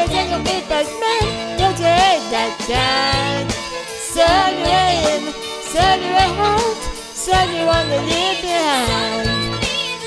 Rubbers 0.00 0.16
and 0.16 0.30
your 0.30 0.40
grippers. 0.44 0.88
Man, 1.00 1.58
don't 1.58 1.78
you 1.78 1.84
leave 8.06 8.40
behind. 8.42 9.28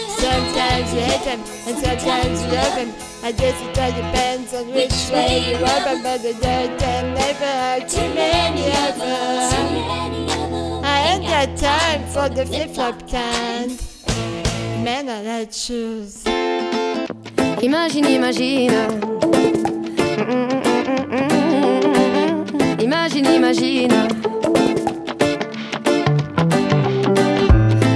Sometimes 0.10 0.94
you 0.94 1.02
hate 1.02 1.24
them, 1.24 1.44
and 1.68 1.78
sometimes 1.78 2.42
you 2.42 2.48
love 2.52 2.76
them. 2.76 2.94
I 3.24 3.32
guess 3.32 3.62
it 3.62 3.78
all 3.78 3.92
depends 3.92 4.54
on 4.54 4.68
which 4.68 5.10
way 5.12 5.40
you 5.50 5.58
rub 5.58 5.84
them, 5.84 6.02
but 6.04 6.22
the 6.22 6.34
dirt 6.34 6.82
and 6.82 7.16
never 7.16 7.46
have 7.46 7.88
too 7.90 8.14
many 8.14 8.68
of 8.68 8.98
them. 8.98 9.54
I 10.84 11.14
ain't 11.14 11.24
got 11.24 11.58
time 11.58 12.06
for 12.08 12.30
the 12.34 12.46
flip-flop 12.46 13.08
kind. 13.10 13.80
Men 14.84 15.10
are 15.10 15.24
like 15.24 15.54
shoes. 15.54 16.24
Imagine, 17.64 18.06
imagine. 18.10 18.74
Imagine, 22.78 23.26
imagine. 23.26 23.94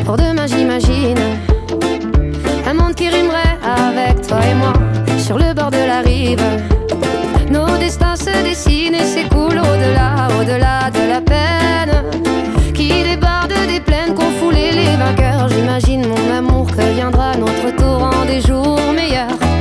Pour 0.05 0.15
demain, 0.15 0.47
j'imagine 0.47 1.17
un 2.65 2.73
monde 2.75 2.95
qui 2.95 3.09
rimerait 3.09 3.57
avec 3.61 4.25
toi 4.25 4.39
et 4.49 4.55
moi 4.55 4.71
sur 5.19 5.37
le 5.37 5.53
bord 5.53 5.71
de 5.71 5.85
la 5.85 5.99
rive. 5.99 6.41
Nos 7.51 7.77
destins 7.77 8.15
se 8.15 8.43
dessinent 8.45 8.95
et 8.95 9.03
s'écoulent 9.03 9.59
au-delà, 9.59 10.29
au-delà 10.39 10.89
de 10.91 11.09
la 11.09 11.19
peine 11.19 12.03
qui 12.73 13.03
déborde 13.03 13.53
des 13.67 13.81
plaines 13.81 14.13
qu'ont 14.15 14.31
foulé 14.39 14.71
les 14.71 14.95
vainqueurs. 14.95 15.49
J'imagine 15.49 16.07
mon 16.07 16.37
amour 16.37 16.67
que 16.67 16.93
viendra 16.93 17.35
notre 17.35 17.75
tour 17.75 18.09
en 18.15 18.23
des 18.23 18.39
jours 18.39 18.79
meilleurs. 18.95 19.56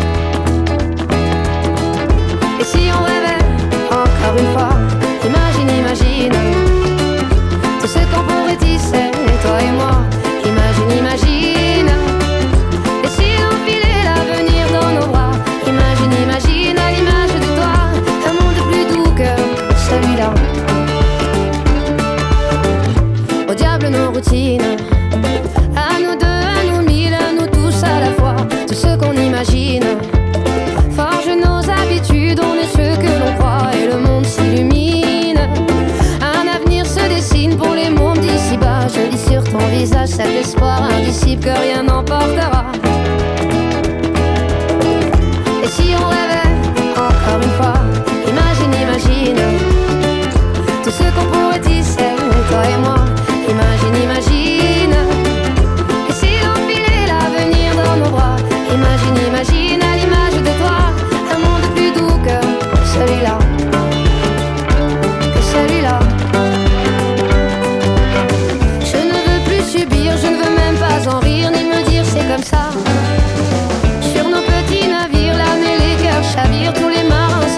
Impossible 41.16 41.44
que 41.44 41.50
rien 41.50 41.82
n'emportera. 41.82 42.55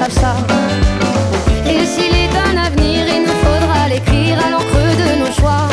Et 0.09 1.85
s'il 1.85 2.15
est 2.17 2.35
un 2.35 2.57
avenir, 2.57 3.05
il 3.07 3.23
nous 3.25 3.39
faudra 3.45 3.89
l'écrire 3.91 4.39
à 4.43 4.51
l'encre 4.51 4.81
de 4.97 5.19
nos 5.21 5.31
choix. 5.31 5.69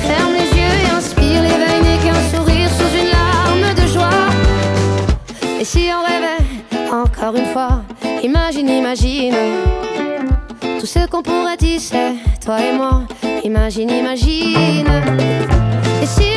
Ferme 0.00 0.32
les 0.32 0.56
yeux 0.56 0.74
et 0.84 0.90
inspire, 0.96 1.42
l'éveil 1.42 1.80
n'est 1.82 1.98
qu'un 2.04 2.36
sourire 2.36 2.70
sous 2.70 2.96
une 2.96 3.10
larme 3.10 3.74
de 3.74 3.86
joie. 3.92 4.28
Et 5.60 5.64
si 5.64 5.88
on 5.92 6.02
rêvait, 6.06 6.44
encore 6.92 7.34
une 7.34 7.46
fois, 7.46 7.82
imagine, 8.22 8.68
imagine. 8.68 9.34
Tout 10.78 10.86
ce 10.86 11.04
qu'on 11.08 11.22
pourrait 11.22 11.56
dire, 11.56 11.80
c'est 11.80 12.14
toi 12.44 12.60
et 12.60 12.76
moi. 12.76 13.02
Imagine, 13.42 13.90
imagine. 13.90 14.86
Et 16.00 16.06
si 16.06 16.35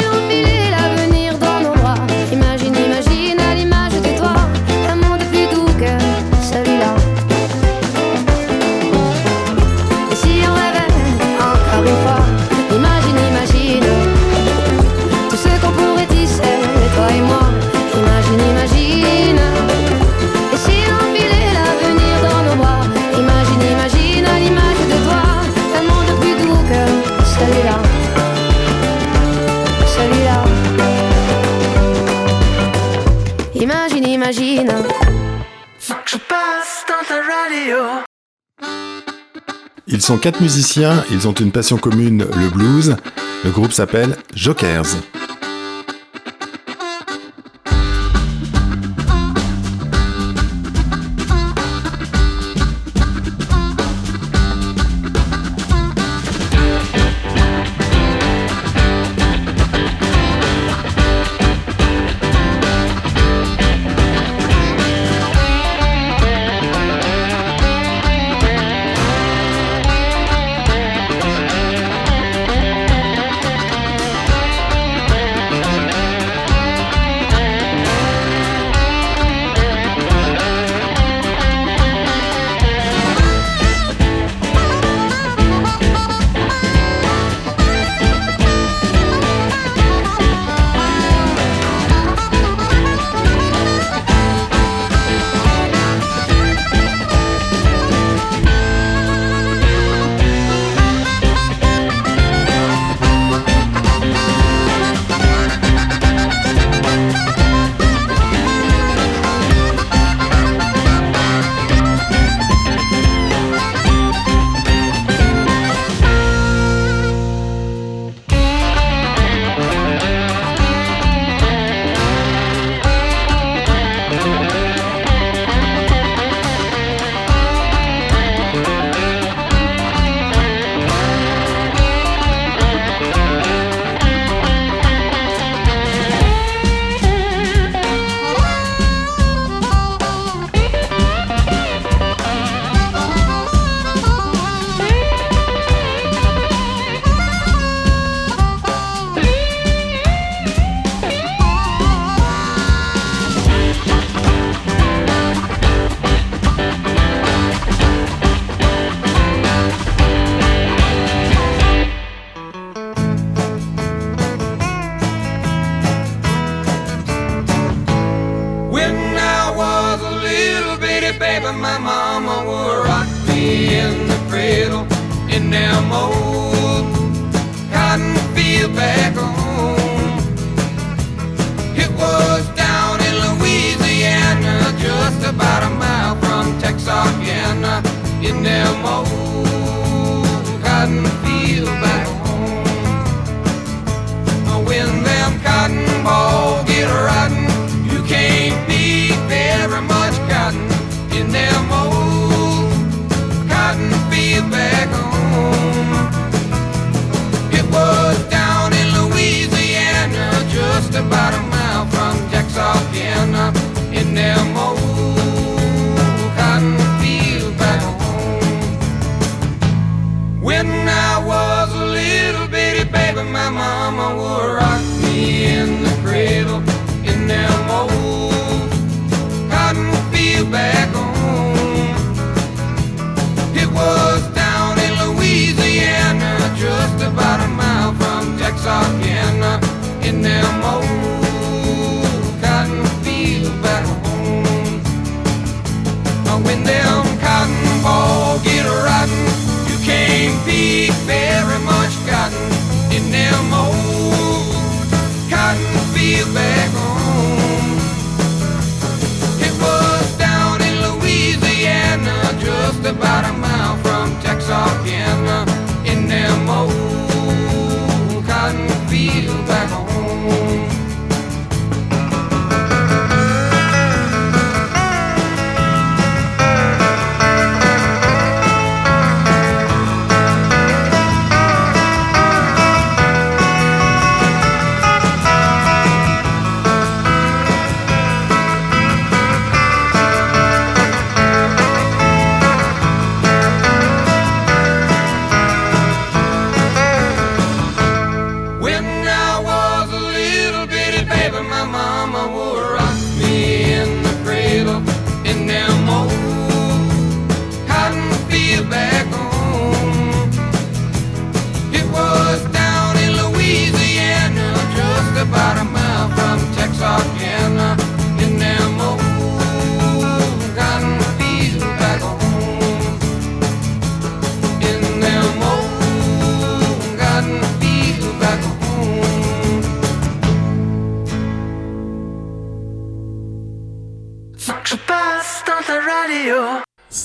Ils 40.00 40.02
sont 40.02 40.18
quatre 40.18 40.40
musiciens, 40.40 41.04
ils 41.12 41.28
ont 41.28 41.34
une 41.34 41.52
passion 41.52 41.76
commune, 41.76 42.26
le 42.38 42.50
blues. 42.50 42.96
Le 43.44 43.52
groupe 43.52 43.74
s'appelle 43.74 44.16
Jokers. 44.34 44.96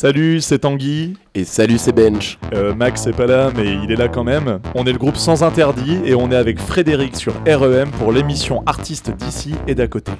Salut, 0.05 0.43
c'est 0.43 0.59
Tanguy. 0.59 1.14
Et 1.35 1.44
salut, 1.44 1.78
c'est 1.78 1.94
Bench. 1.94 2.39
Euh, 2.52 2.74
Max 2.74 3.06
est 3.06 3.16
pas 3.16 3.24
là, 3.24 3.51
mais 3.56 3.64
il 3.82 3.90
est 3.90 3.97
là 3.97 4.06
quand 4.06 4.22
même. 4.22 4.60
On 4.74 4.85
est 4.85 4.93
le 4.93 4.98
groupe 4.98 5.16
Sans 5.16 5.43
Interdit 5.43 5.98
et 6.05 6.14
on 6.14 6.31
est 6.31 6.36
avec 6.36 6.60
Frédéric 6.60 7.16
sur 7.16 7.32
REM 7.47 7.90
pour 7.93 8.12
l'émission 8.12 8.62
Artistes 8.66 9.12
d'ici 9.16 9.55
et 9.66 9.74
d'à 9.74 9.86
côté. 9.86 10.12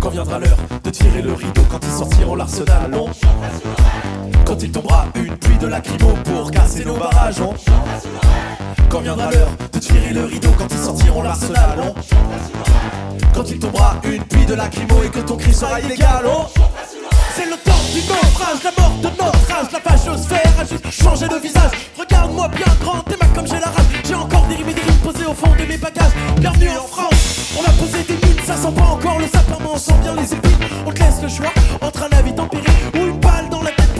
Quand 0.00 0.10
viendra 0.10 0.40
l'heure 0.40 0.58
de 0.82 0.90
tirer 0.90 1.22
le 1.22 1.34
rideau 1.34 1.62
quand 1.70 1.78
ils 1.84 1.92
sortiront 1.92 2.34
l'arsenal, 2.34 2.90
on 2.92 3.06
Quand 4.62 4.68
il 4.68 4.72
tombera 4.72 5.06
une 5.16 5.36
pluie 5.38 5.58
de 5.58 5.66
lacrymo 5.66 6.14
pour 6.22 6.48
casser 6.52 6.84
nos 6.84 6.96
barrages, 6.96 7.40
on 7.40 7.52
Quand 8.88 9.00
viendra 9.00 9.28
l'heure 9.32 9.50
de 9.72 9.78
tirer 9.80 10.12
le 10.12 10.26
rideau 10.26 10.50
quand 10.56 10.68
ils 10.70 10.78
sortiront 10.78 11.22
l'arsenal, 11.22 11.80
on 11.82 11.94
Quand 13.34 13.50
il 13.50 13.58
tombera 13.58 13.96
une 14.04 14.22
pluie 14.22 14.46
de 14.46 14.54
lacrymo 14.54 15.02
et 15.02 15.08
que 15.08 15.18
ton 15.18 15.36
cri 15.36 15.52
sera 15.52 15.80
illégal, 15.80 16.22
on 16.26 16.46
c'est 17.34 17.46
le 17.46 17.56
temps 17.56 17.72
du 17.92 18.00
naufrage, 18.02 18.62
la 18.62 18.70
mort 18.80 18.96
de 18.98 19.08
notre 19.08 19.50
âge, 19.50 19.72
la 19.72 19.80
fâchosphère 19.80 20.52
a 20.60 20.64
juste 20.64 20.90
changé 20.90 21.26
de 21.26 21.36
visage. 21.36 21.72
Regarde-moi 21.98 22.46
bien 22.48 22.66
grand, 22.82 23.00
t'es 23.00 23.16
ma 23.18 23.26
comme 23.34 23.46
j'ai 23.46 23.58
la 23.58 23.66
rage. 23.66 23.86
J'ai 24.04 24.14
encore 24.14 24.46
des 24.48 24.56
rimes 24.56 24.68
et 24.68 24.74
des 24.74 24.82
rimes 24.82 25.00
posées 25.02 25.24
au 25.24 25.32
fond 25.32 25.50
de 25.58 25.64
mes 25.64 25.78
bagages. 25.78 26.12
Bienvenue 26.38 26.68
en 26.68 26.86
France, 26.86 27.56
on 27.58 27.64
a 27.64 27.72
posé 27.72 28.04
des 28.04 28.26
mines, 28.26 28.38
ça 28.44 28.54
sent 28.54 28.72
pas 28.76 28.84
encore 28.84 29.18
le 29.18 29.24
sapin, 29.24 29.56
mais 29.60 29.70
on 29.72 29.78
sent 29.78 29.94
bien 30.02 30.14
les 30.14 30.34
épines. 30.34 30.68
On 30.86 30.92
te 30.92 31.00
laisse 31.00 31.22
le 31.22 31.28
choix 31.28 31.52
entre 31.80 32.02
un 32.02 32.18
avis 32.18 32.34
tempéré 32.34 32.70
ou 32.94 32.98
une 32.98 33.18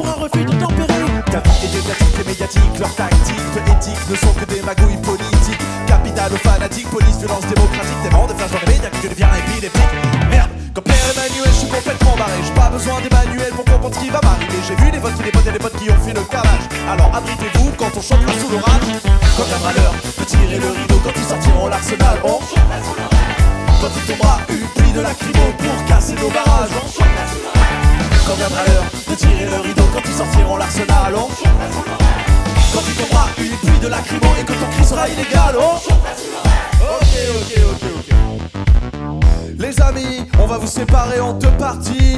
pour 0.02 0.10
un 0.10 0.22
refus 0.22 0.44
de 0.44 0.52
tempérer. 0.58 1.06
Ta 1.30 1.38
vie 1.38 1.64
est 1.64 1.74
médiatique 1.74 2.18
et 2.18 2.28
médiatique, 2.28 2.78
leurs 2.78 2.94
tactiques 2.94 3.46
peu 3.54 3.60
éthiques 3.70 4.08
ne 4.10 4.16
sont 4.16 4.34
que 4.34 4.44
des 4.44 4.62
magouilles 4.62 5.00
politiques. 5.02 5.62
Capital 5.86 6.32
aux 6.32 6.42
fanatiques, 6.48 6.90
police, 6.90 7.18
violence 7.18 7.46
démocratique, 7.46 8.02
des 8.02 8.08
vents 8.10 8.26
de 8.26 8.34
flash 8.34 8.50
dans 8.50 8.60
les 8.66 8.72
médias 8.72 8.90
que 8.90 9.00
tu 9.00 9.08
deviens 9.08 9.30
épileptique. 9.38 9.94
Merde, 10.30 10.50
comme 10.74 10.84
Père 10.84 11.06
Emmanuel, 11.14 11.46
je 11.46 11.58
suis 11.62 11.68
complètement 11.68 12.16
barré. 12.16 12.38
J'ai 12.42 12.54
pas 12.54 12.70
besoin 12.70 13.00
d'Emmanuel 13.00 13.52
pour 13.54 13.64
comprendre 13.64 13.94
ce 13.94 14.00
qui 14.00 14.10
va 14.10 14.20
m'arriver. 14.22 14.58
J'ai 14.66 14.76
vu 14.76 14.90
les 14.90 14.98
votes, 14.98 15.18
les 15.24 15.30
potes 15.30 15.46
et 15.46 15.52
les 15.52 15.62
potes 15.62 15.78
qui 15.78 15.90
ont 15.90 16.00
fait 16.02 16.14
le 16.14 16.24
cavage. 16.26 16.66
Alors 16.90 17.10
abritez-vous 17.14 17.70
quand 17.78 17.92
on 17.94 18.02
chantera 18.02 18.32
sous 18.34 18.50
l'orage. 18.50 18.88
Quand 19.36 19.46
viendra 19.46 19.72
l'heure 19.72 19.94
de 20.18 20.24
tirer 20.24 20.58
le 20.58 20.70
rideau, 20.74 20.98
quand 21.04 21.14
ils 21.16 21.28
sortiront 21.28 21.68
l'arsenal, 21.68 22.18
on 22.24 22.38
Quand 23.80 23.92
il 23.96 24.04
tombera 24.10 24.40
une 24.50 24.66
pluie 24.74 24.92
de 24.92 25.00
lacrymo 25.00 25.46
pour 25.58 25.76
casser 25.86 26.14
nos 26.14 26.30
barrages, 26.30 26.74
on 26.76 27.61
Quand 28.32 28.38
viendra 28.38 28.64
l'heure 28.64 28.84
de 29.10 29.14
tirer 29.14 29.44
le 29.44 29.60
rideau, 29.60 29.82
quand 29.92 30.00
ils 30.06 30.14
sortiront 30.14 30.56
l'arsenal, 30.56 31.14
on 31.14 31.28
Quand 32.72 32.80
il 32.88 32.94
tombera 32.94 33.26
une 33.36 33.50
pluie 33.58 33.78
de 33.78 33.88
lacrymo 33.88 34.26
et 34.40 34.44
que 34.44 34.54
ton 34.54 34.70
cri 34.70 34.84
sera 34.86 35.06
illégal, 35.06 35.54
on 35.58 35.74
Ok, 35.76 37.14
ok, 37.36 37.58
ok, 37.72 37.82
ok. 37.98 38.14
Les 39.58 39.78
amis, 39.82 40.26
on 40.40 40.46
va 40.46 40.56
vous 40.56 40.66
séparer 40.66 41.20
en 41.20 41.34
deux 41.34 41.50
parties. 41.58 42.16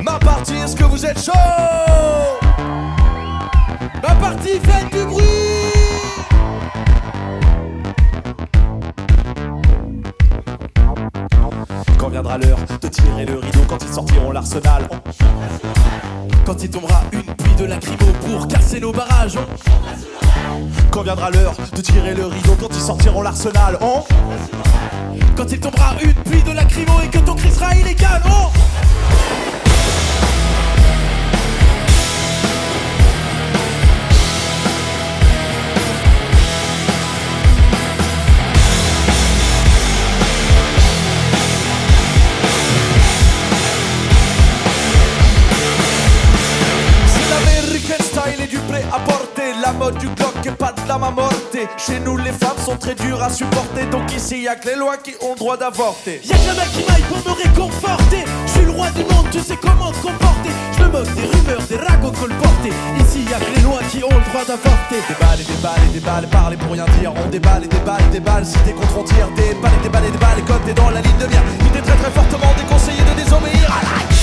Ma 0.00 0.20
partie, 0.20 0.54
est-ce 0.54 0.76
que 0.76 0.84
vous 0.84 1.04
êtes 1.04 1.20
chaud? 1.20 1.32
Ma 4.00 4.14
partie, 4.14 4.60
faites 4.62 4.92
du 4.92 5.04
bruit 5.06 5.61
Quand 12.02 12.08
viendra 12.08 12.36
l'heure 12.36 12.58
de 12.80 12.88
tirer 12.88 13.24
le 13.24 13.38
rideau, 13.38 13.60
quand 13.68 13.78
ils 13.80 13.94
sortiront 13.94 14.32
l'arsenal, 14.32 14.88
quand 16.44 16.60
il 16.60 16.68
tombera 16.68 17.04
une 17.12 17.22
pluie 17.22 17.54
de 17.54 17.64
lacrymo 17.64 18.12
pour 18.26 18.48
casser 18.48 18.80
nos 18.80 18.90
barrages, 18.90 19.38
quand 20.90 21.02
viendra 21.02 21.30
l'heure 21.30 21.54
de 21.72 21.80
tirer 21.80 22.14
le 22.14 22.26
rideau, 22.26 22.56
quand 22.58 22.74
ils 22.74 22.80
sortiront 22.80 23.22
l'arsenal, 23.22 23.78
on 23.80 24.02
quand 25.36 25.52
il 25.52 25.60
tombera 25.60 25.94
une 26.02 26.12
pluie 26.12 26.42
de 26.42 26.50
lacrymo 26.50 26.94
et 27.04 27.08
que 27.08 27.18
ton 27.18 27.36
cri 27.36 27.52
sera 27.52 27.72
illégal, 27.76 28.20
oh 28.26 28.50
mode 49.82 49.98
du 49.98 50.08
Glock 50.08 50.34
et 50.46 50.50
pas 50.50 50.72
de 50.72 50.88
la 50.88 50.96
morte 50.98 51.56
Chez 51.76 51.98
nous 52.00 52.16
les 52.16 52.32
femmes 52.32 52.58
sont 52.64 52.76
très 52.76 52.94
dures 52.94 53.22
à 53.22 53.30
supporter. 53.30 53.84
Donc 53.90 54.12
ici 54.14 54.42
y 54.42 54.48
a 54.48 54.54
que 54.54 54.68
les 54.68 54.76
lois 54.76 54.96
qui 54.96 55.14
ont 55.20 55.32
le 55.32 55.38
droit 55.38 55.56
d'avorter. 55.56 56.20
Y'a 56.24 56.36
que 56.36 56.46
la 56.46 56.54
mec 56.54 56.70
qui 56.72 56.84
m'aille 56.88 57.02
pour 57.10 57.18
me 57.18 57.42
réconforter. 57.42 58.24
Je 58.46 58.52
suis 58.52 58.64
le 58.64 58.70
roi 58.70 58.90
du 58.90 59.02
monde, 59.02 59.26
tu 59.32 59.40
sais 59.40 59.58
comment 59.60 59.90
te 59.90 59.98
comporter. 59.98 60.52
Je 60.76 60.82
me 60.84 60.88
moque 60.88 61.12
des 61.14 61.26
rumeurs, 61.26 61.62
des 61.68 61.76
ragots 61.76 62.12
colportés. 62.12 62.74
Ici 63.00 63.24
y 63.28 63.34
a 63.34 63.38
que 63.38 63.56
les 63.56 63.62
lois 63.62 63.82
qui 63.90 64.04
ont 64.04 64.16
le 64.22 64.26
droit 64.30 64.44
d'avorter. 64.46 64.98
Des 65.08 65.18
balles 65.18 65.40
et 65.40 65.48
des 65.50 65.60
balles 65.62 65.84
et 65.88 65.92
des 65.92 66.00
balles, 66.00 66.28
parler 66.28 66.56
pour 66.56 66.72
rien 66.72 66.86
dire. 67.00 67.12
On 67.16 67.28
déballe 67.28 67.64
et 67.64 67.68
des 67.68 67.84
balles, 67.84 68.10
des 68.12 68.20
balles, 68.20 68.46
si 68.46 68.58
t'es 68.64 68.72
contre 68.72 68.98
on 68.98 69.04
tire. 69.04 69.28
Des 69.34 69.54
balles 69.62 69.78
et 69.80 69.82
des 69.82 69.88
balles 69.88 70.06
et 70.06 70.10
des 70.12 70.18
balles, 70.18 70.38
et 70.38 70.42
comme 70.42 70.62
t'es 70.64 70.74
dans 70.74 70.90
la 70.90 71.00
ligne 71.00 71.18
de 71.18 71.26
mire. 71.26 71.42
Il 71.58 71.76
est 71.76 71.82
très 71.82 71.96
très 71.96 72.10
fortement 72.10 72.52
déconseillé 72.56 73.02
de 73.02 73.14
désobéir 73.18 73.66
à 73.66 73.82
la 73.82 74.21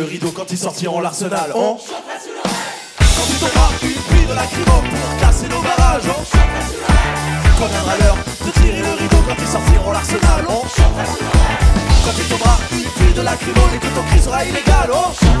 le 0.00 0.06
rideau 0.06 0.30
quand 0.30 0.50
ils 0.50 0.56
sortiront 0.56 1.00
l'arsenal, 1.00 1.52
on 1.54 1.74
Quand 1.76 1.82
il 3.28 3.38
tombera 3.38 3.68
une 3.82 4.02
pluie 4.08 4.26
de 4.26 4.34
lacrymo 4.34 4.82
pour 4.88 5.20
casser 5.20 5.46
nos 5.48 5.60
barrages, 5.60 6.08
on 6.08 6.22
Quand 7.58 7.66
viendra 7.66 7.96
l'heure 7.98 8.16
de 8.46 8.50
tirer 8.50 8.80
le 8.80 8.92
rideau 8.98 9.18
quand 9.28 9.36
ils 9.38 9.46
sortiront 9.46 9.92
l'arsenal, 9.92 10.44
on 10.48 10.62
Quand 10.62 12.16
il 12.18 12.28
tombera 12.28 12.56
une 12.72 12.90
pluie 12.96 13.12
de 13.12 13.20
lacrymo 13.20 13.60
et 13.74 13.78
que 13.78 13.94
ton 13.94 14.02
cri 14.08 14.20
sera 14.20 14.44
illégal, 14.44 14.90
on 14.90 15.40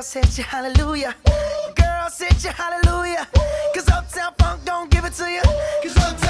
Girls 0.00 0.14
hit 0.14 0.38
you, 0.38 0.44
hallelujah. 0.44 1.14
Girls 1.76 2.18
hit 2.18 2.42
you, 2.42 2.48
hallelujah. 2.48 3.28
Cause 3.74 3.86
Uptown 3.90 4.32
Funk 4.38 4.64
don't 4.64 4.90
give 4.90 5.04
it 5.04 5.12
to 5.12 5.30
you. 5.30 5.42
Cause 5.82 5.94
Uptown 5.98 6.29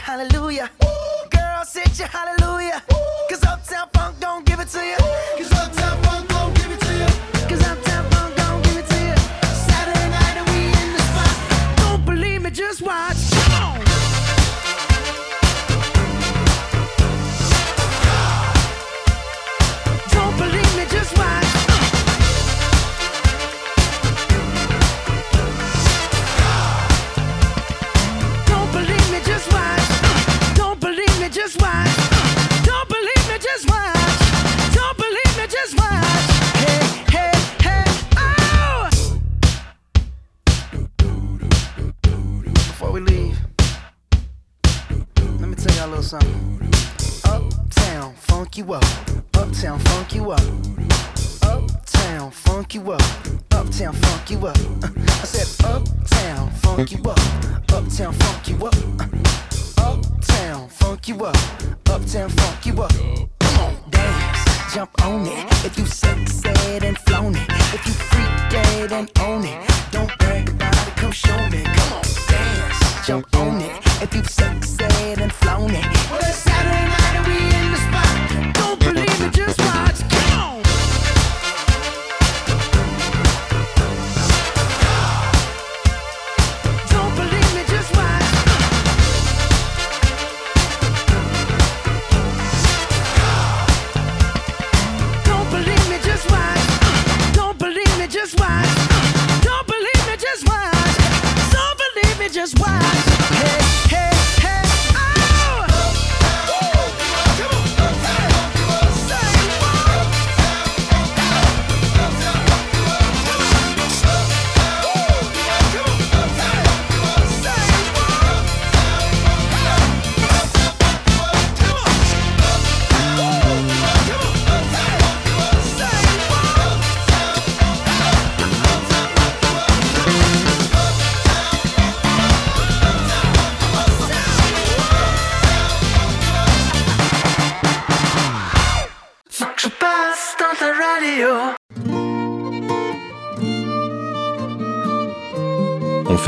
hallelujah. 0.00 0.70
Ooh. 0.84 1.28
Girl, 1.30 1.64
sit 1.64 1.98
your 1.98 2.08
hallelujah. 2.08 2.82
Ooh. 2.92 2.96
Cause 3.28 3.42
Uptown 3.44 3.88
Funk 3.92 4.20
don't 4.20 4.44
give 4.46 4.60
it 4.60 4.68
to 4.68 4.78
you. 4.78 4.96
Ooh. 5.00 5.21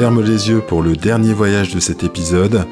ferme 0.04 0.20
les 0.20 0.50
yeux 0.50 0.60
pour 0.60 0.82
le 0.82 0.96
dernier 0.96 1.32
voyage 1.32 1.74
de 1.74 1.80
cet 1.80 2.04
épisode. 2.04 2.66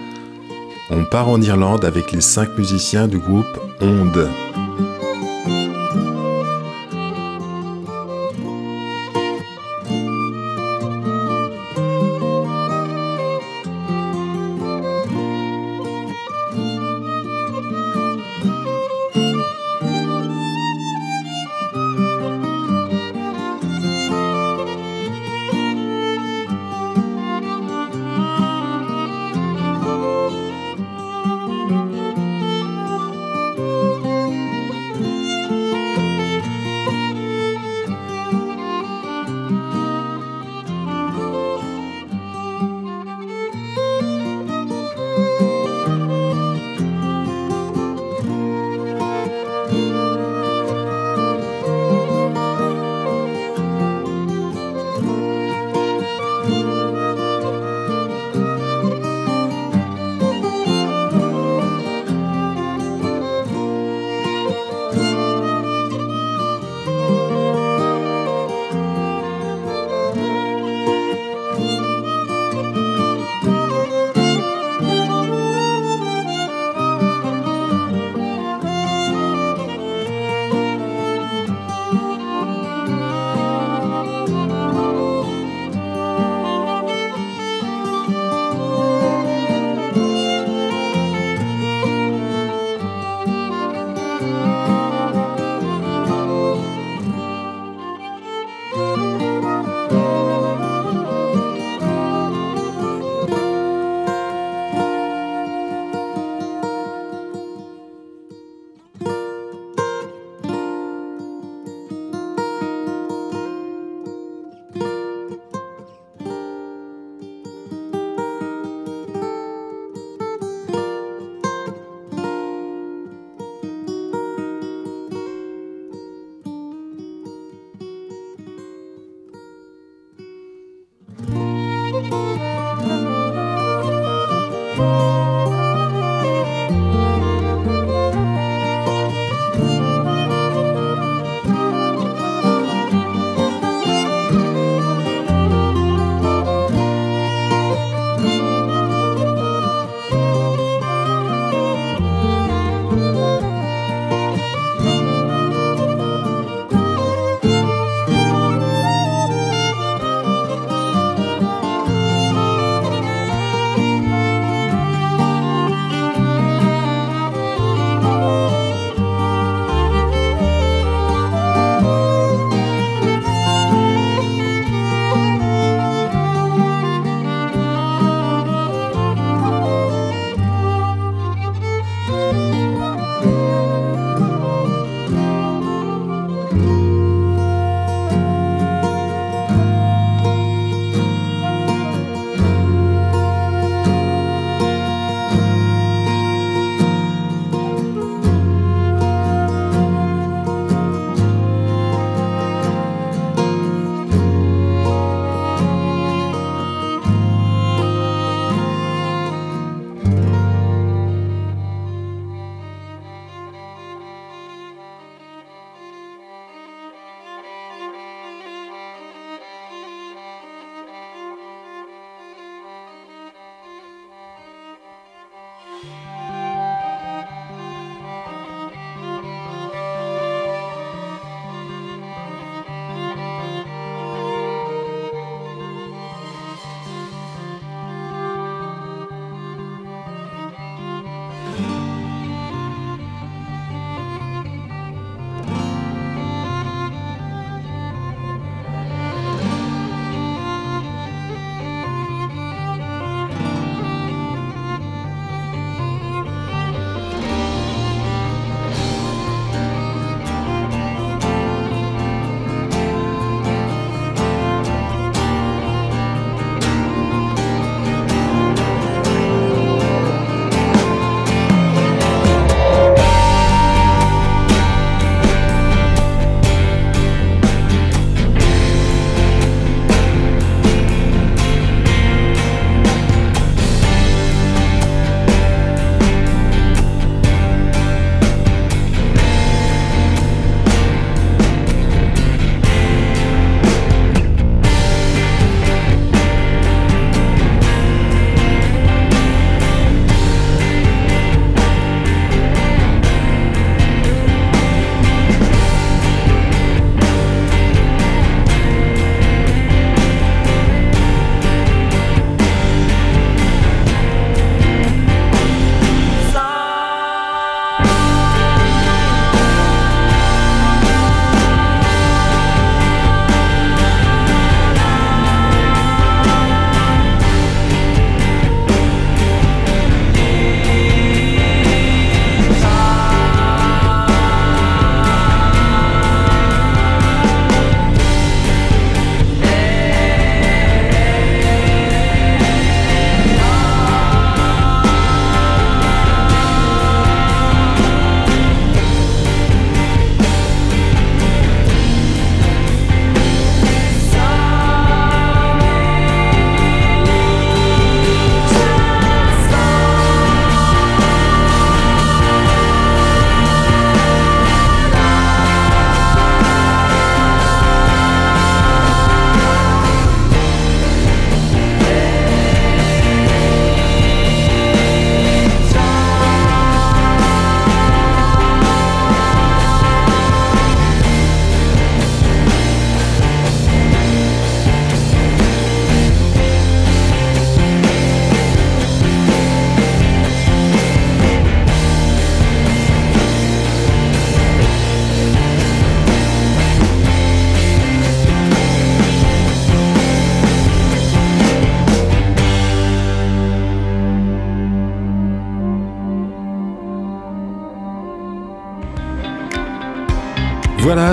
On 0.90 1.02
part 1.06 1.30
en 1.30 1.40
Irlande 1.40 1.82
avec 1.82 2.12
les 2.12 2.20
cinq 2.20 2.59
musiciens 2.59 3.09
du 3.09 3.16
groupe 3.16 3.59
Onde. 3.80 4.28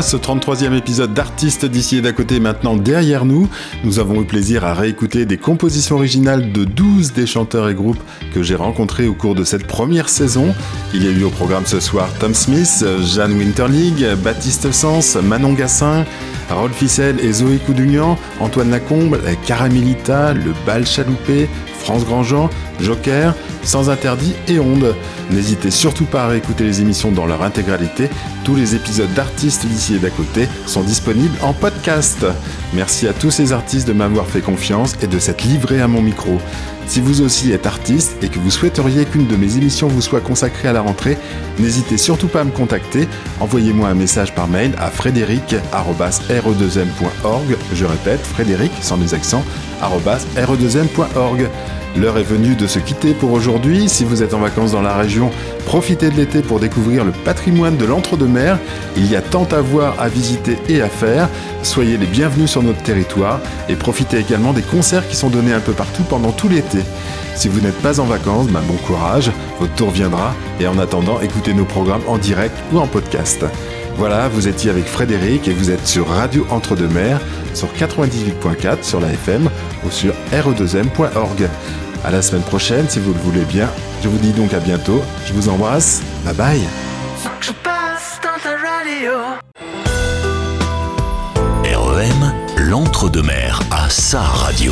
Ce 0.02 0.16
33e 0.16 0.78
épisode 0.78 1.14
d'Artistes 1.14 1.66
d'ici 1.66 1.98
et 1.98 2.02
d'à 2.02 2.14
côté 2.14 2.40
maintenant 2.40 2.78
derrière 2.78 3.26
nous. 3.26 3.50
Nous 3.84 4.00
avons 4.00 4.22
eu 4.22 4.26
plaisir 4.26 4.64
à 4.64 4.74
réécouter 4.74 5.26
des 5.26 5.38
compositions 5.38 5.98
originales 5.98 6.54
de 6.54 6.64
12 6.64 7.12
des 7.12 7.26
chanteurs 7.26 7.68
et 7.68 7.74
groupes 7.74 8.00
que 8.34 8.42
j'ai 8.42 8.56
rencontrés 8.56 9.08
au 9.08 9.14
cours 9.14 9.36
de 9.36 9.44
cette 9.44 9.68
première 9.68 10.08
saison. 10.08 10.56
Il 10.94 11.04
y 11.04 11.08
a 11.08 11.12
eu 11.12 11.24
au 11.24 11.30
programme 11.30 11.66
ce 11.66 11.82
soir 11.82 12.08
Tom 12.20 12.34
Smith, 12.34 12.86
Jeanne 13.02 13.34
Winterlig, 13.34 14.06
Baptiste 14.24 14.72
Sens, 14.72 15.16
Manon 15.16 15.54
Gassin, 15.54 16.06
Harold 16.50 16.74
Ficelle 16.74 17.20
et 17.20 17.34
Zoé 17.34 17.58
Coudugnan, 17.58 18.18
Antoine 18.40 18.72
Lacombe, 18.72 19.20
la 19.26 19.36
Caramelita, 19.36 20.34
le 20.34 20.54
Bal 20.66 20.86
Chaloupé, 20.88 21.50
France 21.80 22.06
Grandjean, 22.06 22.50
Joker, 22.82 23.36
Sans 23.64 23.90
Interdit 23.90 24.34
et 24.48 24.60
Onde. 24.60 24.96
N'hésitez 25.30 25.72
surtout 25.72 26.06
pas 26.06 26.24
à 26.24 26.28
réécouter 26.28 26.64
les 26.64 26.82
émissions 26.82 27.12
dans 27.12 27.26
leur 27.26 27.44
intégralité. 27.44 28.10
Tous 28.44 28.56
les 28.56 28.76
épisodes 28.76 29.14
d'artistes 29.14 29.66
d'ici 29.66 29.96
et 29.96 30.00
d'à 30.00 30.10
côté 30.10 30.48
sont 30.66 30.82
disponibles 30.82 31.38
en 31.42 31.54
podcast. 31.54 32.26
Merci 32.74 33.08
à 33.08 33.14
tous 33.14 33.32
ces 33.32 33.54
artistes 33.54 33.88
de 33.88 33.94
m'avoir 33.94 34.28
fait 34.28 34.42
confiance 34.42 34.96
et 35.02 35.08
de 35.08 35.20
s'être 35.20 35.44
livrés 35.44 35.82
à 35.82 35.88
mon 35.88 36.02
micro. 36.02 36.40
Si 36.90 37.00
vous 37.02 37.22
aussi 37.22 37.52
êtes 37.52 37.68
artiste 37.68 38.16
et 38.24 38.30
que 38.30 38.40
vous 38.40 38.50
souhaiteriez 38.50 39.06
qu'une 39.06 39.28
de 39.28 39.36
mes 39.36 39.58
émissions 39.58 39.88
vous 39.88 40.02
soit 40.02 40.22
consacrée 40.22 40.70
à 40.70 40.74
la 40.74 40.82
rentrée, 40.82 41.20
n'hésitez 41.60 42.00
surtout 42.00 42.28
pas 42.28 42.42
à 42.42 42.44
me 42.44 42.50
contacter. 42.50 43.08
Envoyez-moi 43.40 43.90
un 43.90 43.94
message 43.94 44.34
par 44.34 44.48
mail 44.48 44.74
à 44.80 44.90
frédéric.re2m.org. 44.90 47.58
Je 47.76 47.86
répète, 47.86 48.22
frédéric, 48.22 48.72
sans 48.82 48.98
les 48.98 49.14
accents, 49.14 49.46
re2m.org. 49.84 51.48
L'heure 51.98 52.18
est 52.18 52.24
venue 52.24 52.56
de 52.56 52.68
se 52.68 52.80
quitter 52.80 53.14
pour 53.14 53.32
aujourd'hui. 53.32 53.90
Si 53.90 54.04
vous 54.04 54.22
êtes 54.22 54.34
en 54.34 54.40
vacances 54.40 54.72
dans 54.72 54.82
la 54.82 54.96
région, 54.96 55.32
profitez 55.66 56.10
de 56.10 56.16
l'été 56.16 56.42
pour 56.42 56.60
découvrir 56.60 57.04
le 57.04 57.12
patrimoine 57.12 57.78
de 57.78 57.86
l'entre-deux-mers. 57.86 58.60
Il 58.96 59.10
y 59.10 59.16
a 59.16 59.22
tant 59.22 59.46
à 59.52 59.60
voir, 59.60 60.00
à 60.00 60.08
visiter 60.08 60.58
et 60.70 60.82
à 60.82 60.88
faire. 60.88 61.28
Soyez 61.64 61.98
les 61.98 62.06
bienvenus 62.06 62.52
sur 62.52 62.64
notre 62.64 62.82
territoire 62.84 63.40
et 63.68 63.76
profitez 63.76 64.20
également 64.20 64.54
des 64.54 64.62
concerts 64.62 65.08
qui 65.08 65.16
sont 65.16 65.30
donnés 65.30 65.54
un 65.54 65.60
peu 65.60 65.74
partout 65.74 66.04
pendant 66.04 66.32
tout 66.32 66.48
l'été. 66.48 66.80
Si 67.36 67.48
vous 67.48 67.60
n'êtes 67.60 67.82
pas 67.82 68.00
en 68.00 68.06
vacances, 68.06 68.48
ben 68.48 68.62
bon 68.68 68.78
courage, 68.86 69.32
votre 69.60 69.74
tour 69.76 69.90
viendra 69.90 70.34
et 70.60 70.68
en 70.68 70.78
attendant, 70.78 71.20
écoutez 71.22 71.54
nos 71.54 71.66
programmes 71.66 72.04
en 72.08 72.18
direct 72.18 72.56
ou 72.72 72.80
en 72.80 72.88
podcast. 72.88 73.46
Voilà, 74.00 74.30
vous 74.30 74.48
étiez 74.48 74.70
avec 74.70 74.86
Frédéric 74.86 75.50
et 75.50 75.54
vous 75.54 75.72
êtes 75.72 75.86
sur 75.86 76.08
Radio 76.08 76.48
Entre-deux-Mers, 76.52 77.20
sur 77.54 77.68
98.4 77.74 78.82
sur 78.82 79.02
la 79.02 79.10
FM 79.10 79.50
ou 79.86 79.92
sur 79.92 80.14
re2m.org. 80.32 81.50
À 82.06 82.10
la 82.10 82.22
semaine 82.22 82.44
prochaine 82.44 82.88
si 82.88 83.00
vous 83.00 83.12
le 83.12 83.20
voulez 83.20 83.44
bien. 83.44 83.68
Je 84.02 84.08
vous 84.08 84.18
dis 84.18 84.32
donc 84.32 84.54
à 84.54 84.60
bientôt. 84.62 85.04
Je 85.26 85.34
vous 85.34 85.50
embrasse. 85.50 86.02
Bye 86.24 86.34
bye. 86.34 86.62
Je 87.42 87.52
passe 87.62 88.22
dans 88.24 88.42
ta 88.42 88.56
radio. 88.56 89.12
REM, 91.66 92.34
l'entre-deux-mers 92.56 93.60
à 93.70 93.90
sa 93.90 94.22
radio. 94.22 94.72